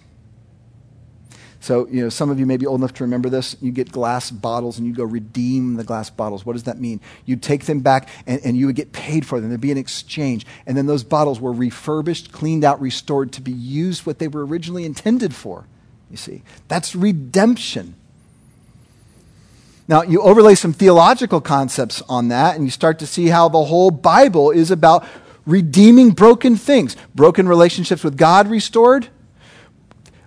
[1.61, 3.57] So, you know, some of you may be old enough to remember this.
[3.61, 6.45] You get glass bottles and you go redeem the glass bottles.
[6.45, 7.01] What does that mean?
[7.25, 9.49] You take them back and, and you would get paid for them.
[9.49, 10.45] There'd be an exchange.
[10.65, 14.45] And then those bottles were refurbished, cleaned out, restored to be used what they were
[14.45, 15.65] originally intended for.
[16.09, 17.95] You see, that's redemption.
[19.89, 23.65] Now, you overlay some theological concepts on that, and you start to see how the
[23.65, 25.05] whole Bible is about
[25.49, 29.09] redeeming broken things, broken relationships with God restored.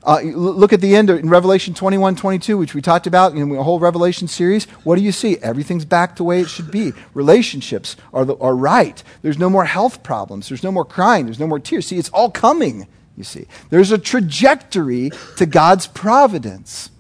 [0.05, 3.63] Uh, look at the end in Revelation 21 22, which we talked about in the
[3.63, 4.65] whole Revelation series.
[4.85, 5.39] What do you see?
[5.39, 6.93] Everything's back the way it should be.
[7.15, 9.01] Relationships are, the, are right.
[9.23, 10.49] There's no more health problems.
[10.49, 11.27] There's no more crying.
[11.27, 11.87] There's no more tears.
[11.87, 13.47] See, it's all coming, you see.
[13.71, 16.91] There's a trajectory to God's providence.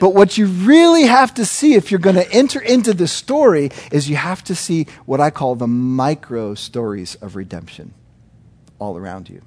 [0.00, 3.70] But what you really have to see if you're going to enter into the story
[3.90, 7.94] is you have to see what I call the micro stories of redemption
[8.78, 9.42] all around you.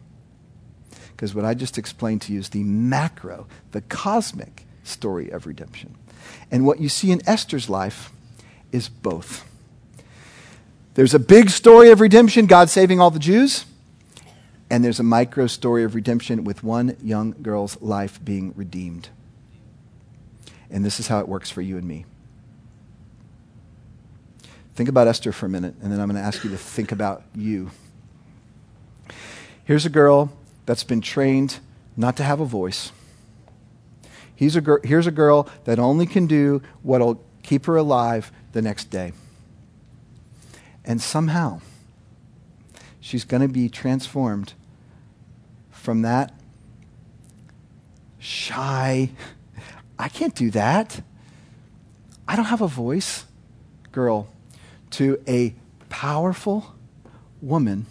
[1.11, 5.95] Because what I just explained to you is the macro, the cosmic story of redemption.
[6.49, 8.11] And what you see in Esther's life
[8.71, 9.47] is both.
[10.95, 13.65] There's a big story of redemption, God saving all the Jews,
[14.69, 19.09] and there's a micro story of redemption with one young girl's life being redeemed.
[20.71, 22.05] And this is how it works for you and me.
[24.73, 26.91] Think about Esther for a minute, and then I'm going to ask you to think
[26.91, 27.71] about you.
[29.65, 30.31] Here's a girl
[30.65, 31.59] that's been trained
[31.97, 32.91] not to have a voice.
[34.33, 38.61] He's a gir- here's a girl that only can do what'll keep her alive the
[38.61, 39.13] next day.
[40.83, 41.61] And somehow,
[42.99, 44.53] she's going to be transformed
[45.69, 46.33] from that
[48.17, 49.11] shy,
[50.01, 50.99] I can't do that.
[52.27, 53.25] I don't have a voice,
[53.91, 54.27] girl,
[54.91, 55.53] to a
[55.89, 56.73] powerful
[57.39, 57.85] woman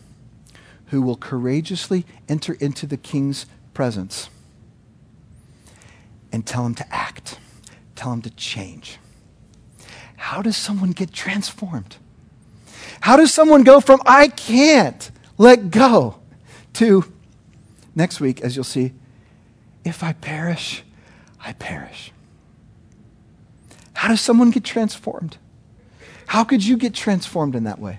[0.86, 4.28] who will courageously enter into the king's presence
[6.32, 7.38] and tell him to act,
[7.94, 8.98] tell him to change.
[10.16, 11.96] How does someone get transformed?
[13.02, 16.18] How does someone go from I can't let go
[16.74, 17.04] to
[17.94, 18.94] next week, as you'll see,
[19.84, 20.82] if I perish,
[21.44, 22.12] I perish.
[23.94, 25.36] How does someone get transformed?
[26.26, 27.98] How could you get transformed in that way?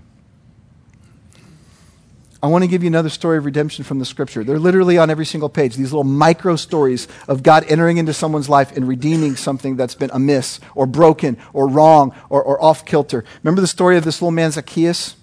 [2.43, 4.43] I want to give you another story of redemption from the scripture.
[4.43, 8.49] They're literally on every single page, these little micro stories of God entering into someone's
[8.49, 13.23] life and redeeming something that's been amiss or broken or wrong or, or off kilter.
[13.43, 15.15] Remember the story of this little man, Zacchaeus?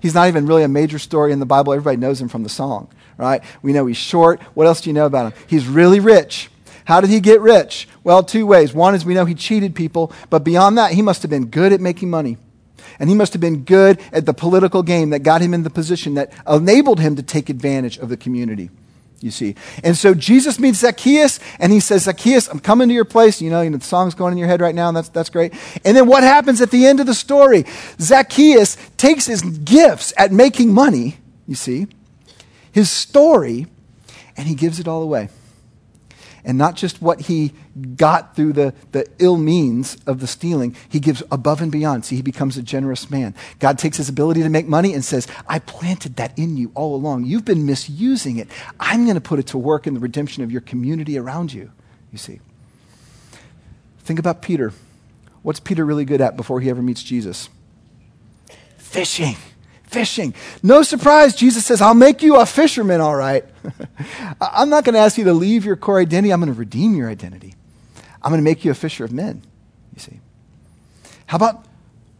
[0.00, 1.74] He's not even really a major story in the Bible.
[1.74, 2.88] Everybody knows him from the song,
[3.18, 3.42] right?
[3.60, 4.40] We know he's short.
[4.54, 5.44] What else do you know about him?
[5.48, 6.50] He's really rich.
[6.88, 7.86] How did he get rich?
[8.02, 8.72] Well, two ways.
[8.72, 11.70] One is we know he cheated people, but beyond that, he must have been good
[11.70, 12.38] at making money.
[12.98, 15.70] And he must have been good at the political game that got him in the
[15.70, 18.70] position that enabled him to take advantage of the community.
[19.20, 19.54] you see.
[19.84, 23.42] And so Jesus meets Zacchaeus, and he says, Zacchaeus, I'm coming to your place.
[23.42, 25.28] You know, you know, the song's going in your head right now, and that's, that's
[25.28, 25.52] great.
[25.84, 27.66] And then what happens at the end of the story?
[28.00, 31.86] Zacchaeus takes his gifts at making money, you see,
[32.72, 33.66] his story,
[34.38, 35.28] and he gives it all away
[36.48, 37.52] and not just what he
[37.94, 40.74] got through the, the ill means of the stealing.
[40.88, 42.06] He gives above and beyond.
[42.06, 43.34] See, he becomes a generous man.
[43.58, 46.94] God takes his ability to make money and says, I planted that in you all
[46.94, 47.26] along.
[47.26, 48.48] You've been misusing it.
[48.80, 51.70] I'm going to put it to work in the redemption of your community around you,
[52.10, 52.40] you see.
[53.98, 54.72] Think about Peter.
[55.42, 57.50] What's Peter really good at before he ever meets Jesus?
[58.78, 59.36] Fishing
[59.88, 60.34] fishing.
[60.62, 63.44] No surprise, Jesus says, I'll make you a fisherman, all right.
[64.40, 66.32] I'm not going to ask you to leave your core identity.
[66.32, 67.54] I'm going to redeem your identity.
[68.22, 69.42] I'm going to make you a fisher of men,
[69.94, 70.20] you see.
[71.26, 71.64] How about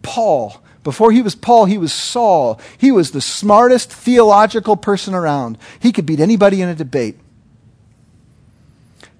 [0.03, 0.63] Paul?
[0.85, 2.61] Before he was Paul, he was Saul.
[2.79, 5.59] He was the smartest theological person around.
[5.81, 7.19] He could beat anybody in a debate.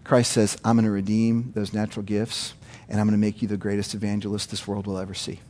[0.05, 2.55] Christ says, I'm going to redeem those natural gifts,
[2.89, 5.41] and I'm going to make you the greatest evangelist this world will ever see.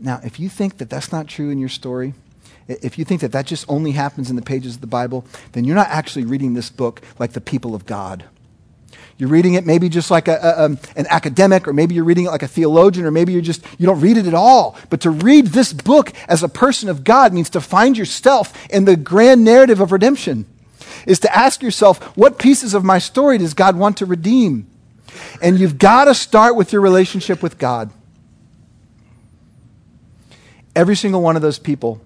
[0.00, 2.14] Now, if you think that that's not true in your story,
[2.68, 5.64] if you think that that just only happens in the pages of the Bible, then
[5.64, 8.24] you're not actually reading this book like the people of God.
[9.16, 12.26] You're reading it maybe just like a, a, um, an academic, or maybe you're reading
[12.26, 14.76] it like a theologian, or maybe you're just, you don't read it at all.
[14.90, 18.86] But to read this book as a person of God means to find yourself in
[18.86, 20.46] the grand narrative of redemption,
[21.06, 24.66] is to ask yourself, what pieces of my story does God want to redeem?
[25.40, 27.90] And you've got to start with your relationship with God.
[30.74, 32.00] Every single one of those people,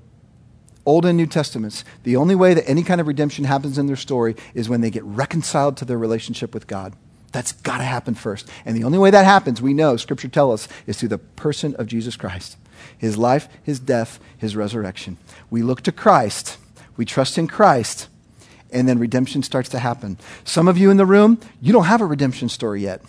[0.88, 3.94] Old and New Testaments, the only way that any kind of redemption happens in their
[3.94, 6.94] story is when they get reconciled to their relationship with God.
[7.30, 8.48] That's got to happen first.
[8.64, 11.74] And the only way that happens, we know, Scripture tells us, is through the person
[11.74, 12.56] of Jesus Christ.
[12.96, 15.18] His life, his death, his resurrection.
[15.50, 16.56] We look to Christ,
[16.96, 18.08] we trust in Christ,
[18.72, 20.16] and then redemption starts to happen.
[20.44, 23.02] Some of you in the room, you don't have a redemption story yet.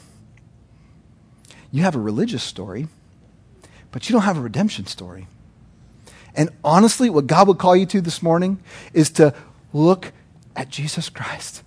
[1.71, 2.89] You have a religious story,
[3.93, 5.27] but you don't have a redemption story.
[6.39, 8.63] And honestly, what God would call you to this morning
[8.93, 9.33] is to
[9.73, 10.13] look
[10.55, 11.63] at Jesus Christ,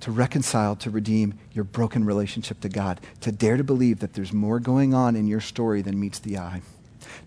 [0.00, 4.32] to reconcile, to redeem your broken relationship to God, to dare to believe that there's
[4.32, 6.60] more going on in your story than meets the eye,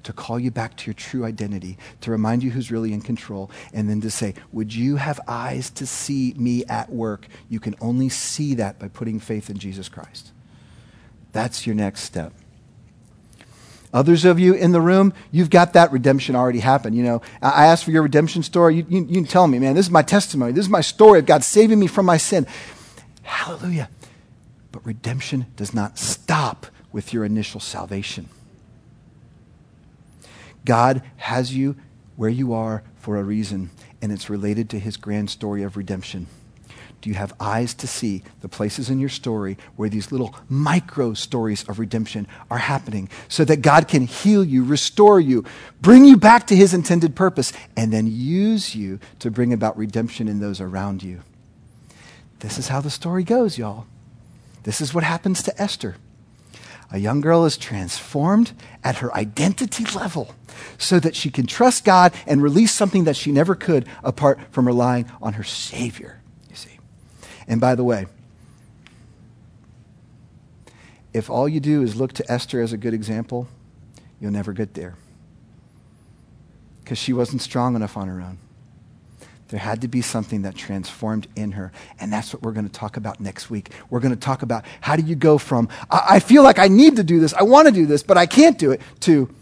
[0.04, 3.50] to call you back to your true identity, to remind you who's really in control,
[3.72, 7.28] and then to say, Would you have eyes to see me at work?
[7.48, 10.34] You can only see that by putting faith in Jesus Christ.
[11.32, 12.34] That's your next step.
[13.96, 16.98] Others of you in the room, you've got that redemption already happened.
[16.98, 18.76] You know, I asked for your redemption story.
[18.76, 20.52] You, you, you tell me, man, this is my testimony.
[20.52, 22.46] This is my story of God saving me from my sin.
[23.24, 23.90] Hallelujah.
[24.74, 28.28] But redemption does not stop with your initial salvation.
[30.66, 31.78] God has you
[32.18, 33.70] where you are for a reason,
[34.02, 36.28] and it's related to his grand story of redemption.
[37.02, 41.14] Do you have eyes to see the places in your story where these little micro
[41.14, 45.46] stories of redemption are happening so that God can heal you, restore you,
[45.82, 50.28] bring you back to his intended purpose, and then use you to bring about redemption
[50.28, 51.22] in those around you?
[52.40, 53.86] This is how the story goes, y'all.
[54.64, 55.98] This is what happens to Esther.
[56.92, 60.34] A young girl is transformed at her identity level
[60.78, 64.66] so that she can trust God and release something that she never could apart from
[64.66, 66.20] relying on her Savior.
[67.48, 68.08] And by the way,
[71.14, 73.48] if all you do is look to Esther as a good example,
[74.20, 74.96] you'll never get there.
[76.84, 78.38] Because she wasn't strong enough on her own.
[79.50, 81.72] There had to be something that transformed in her.
[82.00, 83.72] And that's what we're going to talk about next week.
[83.90, 86.68] We're going to talk about how do you go from, I, I feel like I
[86.68, 89.34] need to do this, I want to do this, but I can't do it, to,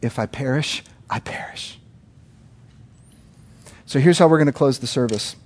[0.00, 1.78] if I perish, I perish.
[3.84, 5.36] So here's how we're going to close the service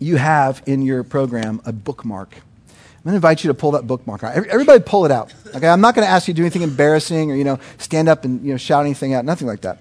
[0.00, 2.34] you have in your program a bookmark.
[2.34, 4.34] I'm going to invite you to pull that bookmark out.
[4.34, 5.32] Everybody pull it out.
[5.54, 8.08] Okay, I'm not going to ask you to do anything embarrassing or, you know, stand
[8.08, 9.78] up and, you know, shout anything out, nothing like that.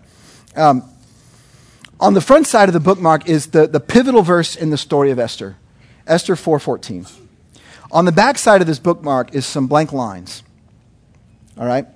[0.56, 0.84] Um,
[2.00, 5.12] on the front side of the bookmark is the, the pivotal verse in the story
[5.12, 5.58] of Esther,
[6.08, 7.12] Esther 4.14.
[7.92, 10.44] On the back side of this bookmark is some blank lines.
[11.58, 11.88] All right?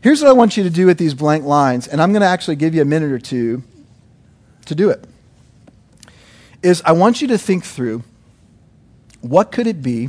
[0.00, 2.26] Here's what I want you to do with these blank lines, and I'm going to
[2.26, 3.62] actually give you a minute or two
[4.64, 5.04] to do it
[6.66, 8.02] is I want you to think through
[9.20, 10.08] what could it be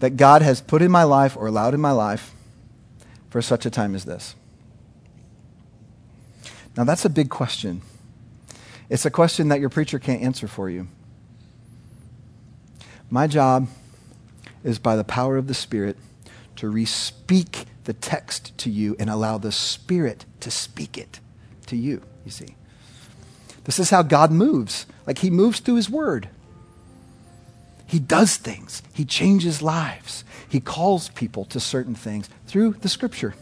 [0.00, 2.34] that God has put in my life or allowed in my life
[3.30, 4.34] for such a time as this?
[6.76, 7.80] Now, that's a big question.
[8.90, 10.88] It's a question that your preacher can't answer for you.
[13.08, 13.68] My job
[14.64, 15.96] is by the power of the Spirit
[16.56, 21.20] to re-speak the text to you and allow the Spirit to speak it
[21.66, 22.56] to you, you see.
[23.64, 24.86] This is how God moves.
[25.06, 26.28] Like he moves through his word.
[27.86, 33.34] He does things, he changes lives, he calls people to certain things through the scripture.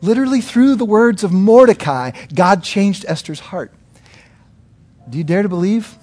[0.00, 3.72] Literally, through the words of Mordecai, God changed Esther's heart.
[5.08, 5.94] Do you dare to believe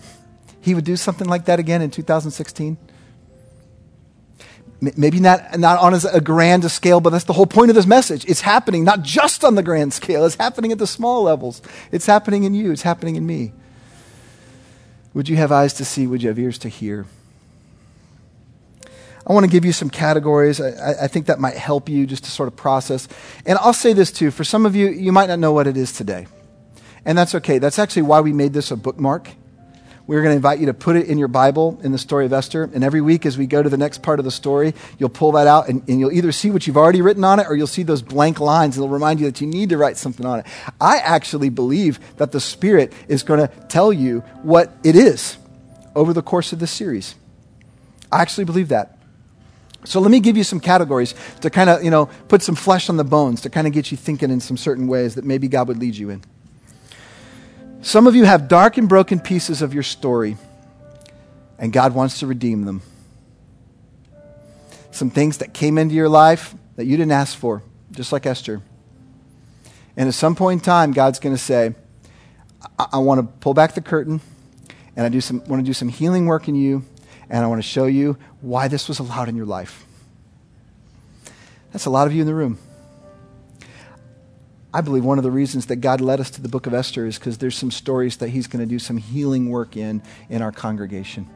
[0.62, 2.78] he would do something like that again in 2016?
[4.80, 8.24] Maybe not, not on a grand scale, but that's the whole point of this message.
[8.30, 11.62] It's happening not just on the grand scale, it's happening at the small levels.
[11.92, 13.52] It's happening in you, it's happening in me.
[15.14, 16.08] Would you have eyes to see?
[16.08, 17.06] Would you have ears to hear?
[19.28, 20.60] I want to give you some categories.
[20.60, 23.08] I, I, think that might help you just to sort of process.
[23.46, 25.78] And I'll say this too for some of you, you might not know what it
[25.78, 26.28] is today.
[27.06, 27.60] And that's okay.
[27.60, 29.30] That's actually why we made this a bookmark.
[30.10, 32.34] We're going to invite you to put it in your Bible in the story of
[32.34, 32.64] Esther.
[32.74, 35.34] And every week, as we go to the next part of the story, you'll pull
[35.34, 37.68] that out and, and you'll either see what you've already written on it or you'll
[37.68, 40.48] see those blank lines it'll remind you that you need to write something on it.
[40.82, 45.38] I actually believe that the Spirit is going to tell you what it is
[45.94, 47.14] over the course of this series.
[48.12, 48.98] I actually believe that.
[49.84, 52.90] So let me give you some categories to kind of, you know, put some flesh
[52.90, 55.48] on the bones, to kind of get you thinking in some certain ways that maybe
[55.48, 56.24] God would lead you in.
[57.82, 60.38] Some of you have dark and broken pieces of your story,
[61.58, 62.82] and God wants to redeem them.
[64.92, 68.62] Some things that came into your life that you didn't ask for, just like Esther.
[69.96, 71.74] And at some point in time, God's going to say,
[72.78, 74.20] I, I want to pull back the curtain,
[74.98, 76.84] and I do want to do some healing work in you,
[77.30, 79.86] and I want to show you why this was allowed in your life.
[81.72, 82.58] That's a lot of you in the room.
[84.74, 87.06] I believe one of the reasons that God led us to the book of Esther
[87.08, 90.42] is because there's some stories that He's going to do some healing work in in
[90.42, 91.28] our congregation.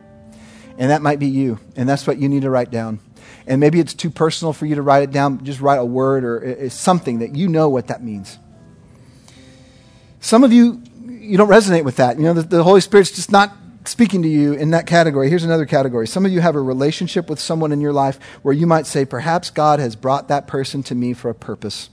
[0.77, 1.59] And that might be you.
[1.75, 2.99] And that's what you need to write down.
[3.47, 5.43] And maybe it's too personal for you to write it down.
[5.43, 8.37] Just write a word or eh, eh, something that you know what that means.
[10.19, 12.17] Some of you, you don't resonate with that.
[12.17, 13.51] You know, the, the Holy Spirit's just not
[13.85, 15.29] speaking to you in that category.
[15.29, 16.07] Here's another category.
[16.07, 19.05] Some of you have a relationship with someone in your life where you might say,
[19.05, 21.89] perhaps God has brought that person to me for a purpose.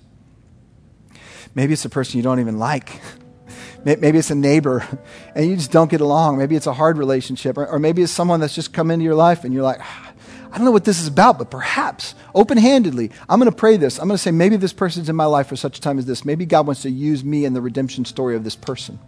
[1.54, 3.00] Maybe it's a person you don't even like.
[3.84, 4.86] Maybe it's a neighbor
[5.34, 6.38] and you just don't get along.
[6.38, 7.56] Maybe it's a hard relationship.
[7.56, 10.12] Or, maybe it's someone that's just come into your life and you're like, ah,
[10.52, 13.76] I don't know what this is about, but perhaps, open handedly, I'm going to pray
[13.76, 13.98] this.
[13.98, 16.06] I'm going to say, maybe this person's in my life for such a time as
[16.06, 16.24] this.
[16.24, 18.98] Maybe God wants to use me in the redemption story of this person.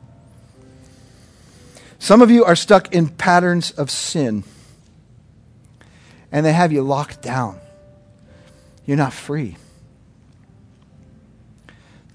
[1.98, 4.44] Some of you are stuck in patterns of sin,
[6.30, 7.58] and they have you locked down.
[8.86, 9.56] You're not free.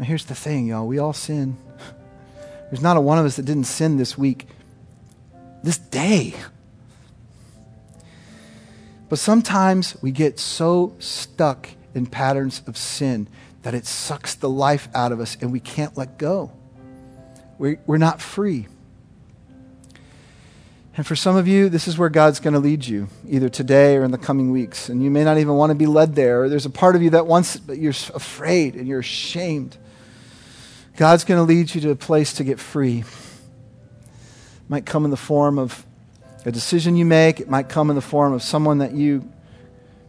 [0.02, 0.86] Here's the thing, y'all.
[0.86, 1.58] We all sin.
[2.70, 4.48] There's not a one of us that didn't sin this week,
[5.64, 6.36] this day.
[9.10, 13.28] But sometimes we get so stuck in patterns of sin
[13.64, 16.52] that it sucks the life out of us and we can't let go.
[17.58, 18.68] We're, we're not free.
[20.96, 23.98] And for some of you, this is where God's going to lead you, either today
[23.98, 24.90] or in the coming weeks.
[24.90, 26.44] And you may not even want to be led there.
[26.44, 29.78] Or there's a part of you that wants it, but you're afraid and you're ashamed.
[30.98, 33.00] God's going to lead you to a place to get free.
[33.02, 35.86] It might come in the form of
[36.44, 39.32] a decision you make, it might come in the form of someone that you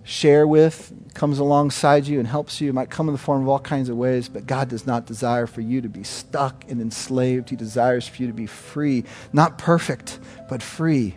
[0.02, 2.70] share with, comes alongside you and helps you.
[2.70, 5.04] It might come in the form of all kinds of ways, but God does not
[5.04, 7.50] desire for you to be stuck and enslaved.
[7.50, 10.18] He desires for you to be free, not perfect,
[10.48, 11.16] but free.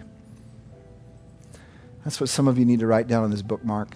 [2.04, 3.96] That's what some of you need to write down on this bookmark.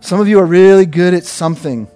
[0.00, 1.88] Some of you are really good at something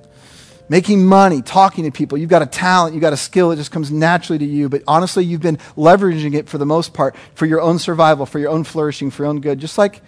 [0.68, 2.18] making money, talking to people.
[2.18, 4.68] You've got a talent, you've got a skill, it just comes naturally to you.
[4.68, 8.38] But honestly, you've been leveraging it for the most part for your own survival, for
[8.38, 9.58] your own flourishing, for your own good.
[9.58, 10.02] Just like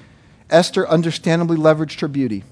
[0.51, 2.45] Esther understandably leveraged her beauty.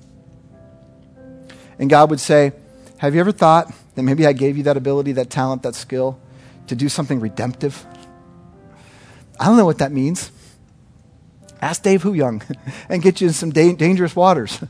[1.78, 2.52] And God would say,
[2.98, 6.18] Have you ever thought that maybe I gave you that ability, that talent, that skill
[6.66, 7.84] to do something redemptive?
[9.38, 10.32] I don't know what that means.
[11.60, 12.42] Ask Dave Young
[12.88, 14.60] and get you in some da- dangerous waters.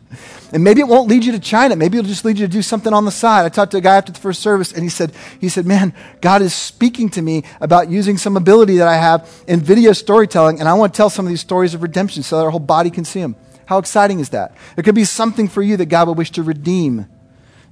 [0.51, 1.76] And maybe it won't lead you to China.
[1.76, 3.45] Maybe it'll just lead you to do something on the side.
[3.45, 5.93] I talked to a guy after the first service, and he said, he said, Man,
[6.22, 10.59] God is speaking to me about using some ability that I have in video storytelling,
[10.59, 12.61] and I want to tell some of these stories of redemption so that our whole
[12.61, 13.36] body can see them.
[13.66, 14.55] How exciting is that?
[14.78, 17.07] It could be something for you that God would wish to redeem,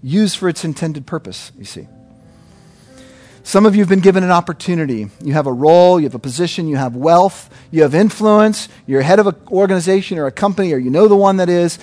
[0.02, 1.88] use for its intended purpose, you see.
[3.46, 5.08] Some of you have been given an opportunity.
[5.22, 9.02] You have a role, you have a position, you have wealth, you have influence, you're
[9.02, 11.78] head of an organization or a company, or you know the one that is,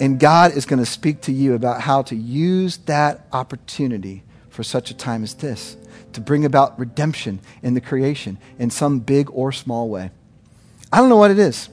[0.00, 4.62] and God is going to speak to you about how to use that opportunity for
[4.62, 5.76] such a time as this
[6.14, 10.10] to bring about redemption in the creation in some big or small way.
[10.90, 11.68] I don't know what it is.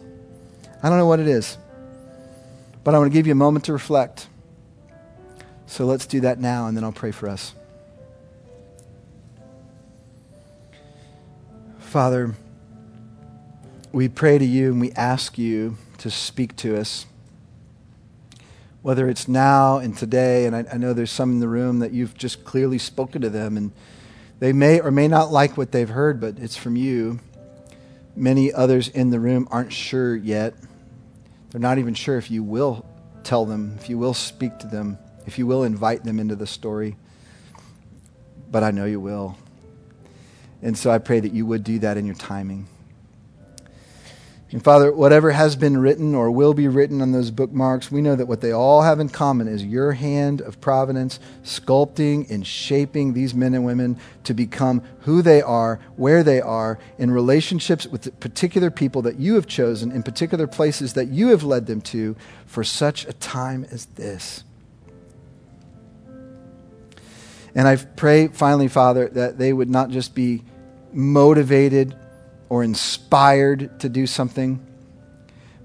[0.84, 1.58] I don't know what it is.
[2.84, 4.28] But I want to give you a moment to reflect.
[5.66, 7.54] So let's do that now, and then I'll pray for us.
[11.90, 12.36] Father,
[13.92, 17.08] we pray to you and we ask you to speak to us.
[18.84, 21.92] Whether it's now and today, and I, I, know there's some in the room that
[21.92, 23.72] you've just clearly spoken to them, and
[24.38, 27.22] they may or may not like what they've heard, but it's from you.
[28.16, 30.54] Many others in the room aren't sure yet.
[31.50, 32.86] They're not even sure if you will
[33.24, 36.46] tell them, if you will speak to them, if you will invite them into the
[36.46, 36.98] story.
[38.52, 39.40] But I know you will.
[40.62, 42.68] And so I pray that you would do that in your timing.
[44.52, 48.16] And Father, whatever has been written or will be written on those bookmarks, we know
[48.16, 53.14] that what they all have in common is your hand of providence sculpting and shaping
[53.14, 58.20] these men and women to become who they are, where they are, in relationships with
[58.20, 62.16] particular people that you have chosen, in particular places that you have led them to
[62.48, 64.44] for such a time as this.
[67.54, 70.44] And I pray finally, Father, that they would not just be
[70.94, 71.96] motivated
[72.50, 74.66] or inspired to do something,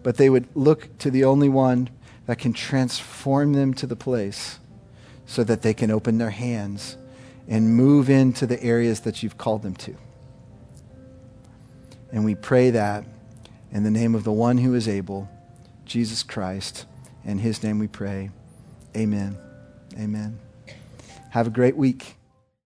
[0.02, 1.88] but they would look to the only one
[2.26, 4.58] that can transform them to the place
[5.26, 6.96] so that they can open their hands
[7.48, 9.96] and move into the areas that you've called them to.
[12.12, 13.04] And we pray that
[13.72, 15.28] in the name of the one who is able,
[15.84, 16.86] Jesus Christ.
[17.24, 18.30] In his name we pray.
[18.96, 19.36] Amen.
[19.98, 20.38] Amen.
[21.30, 22.16] Have a great week.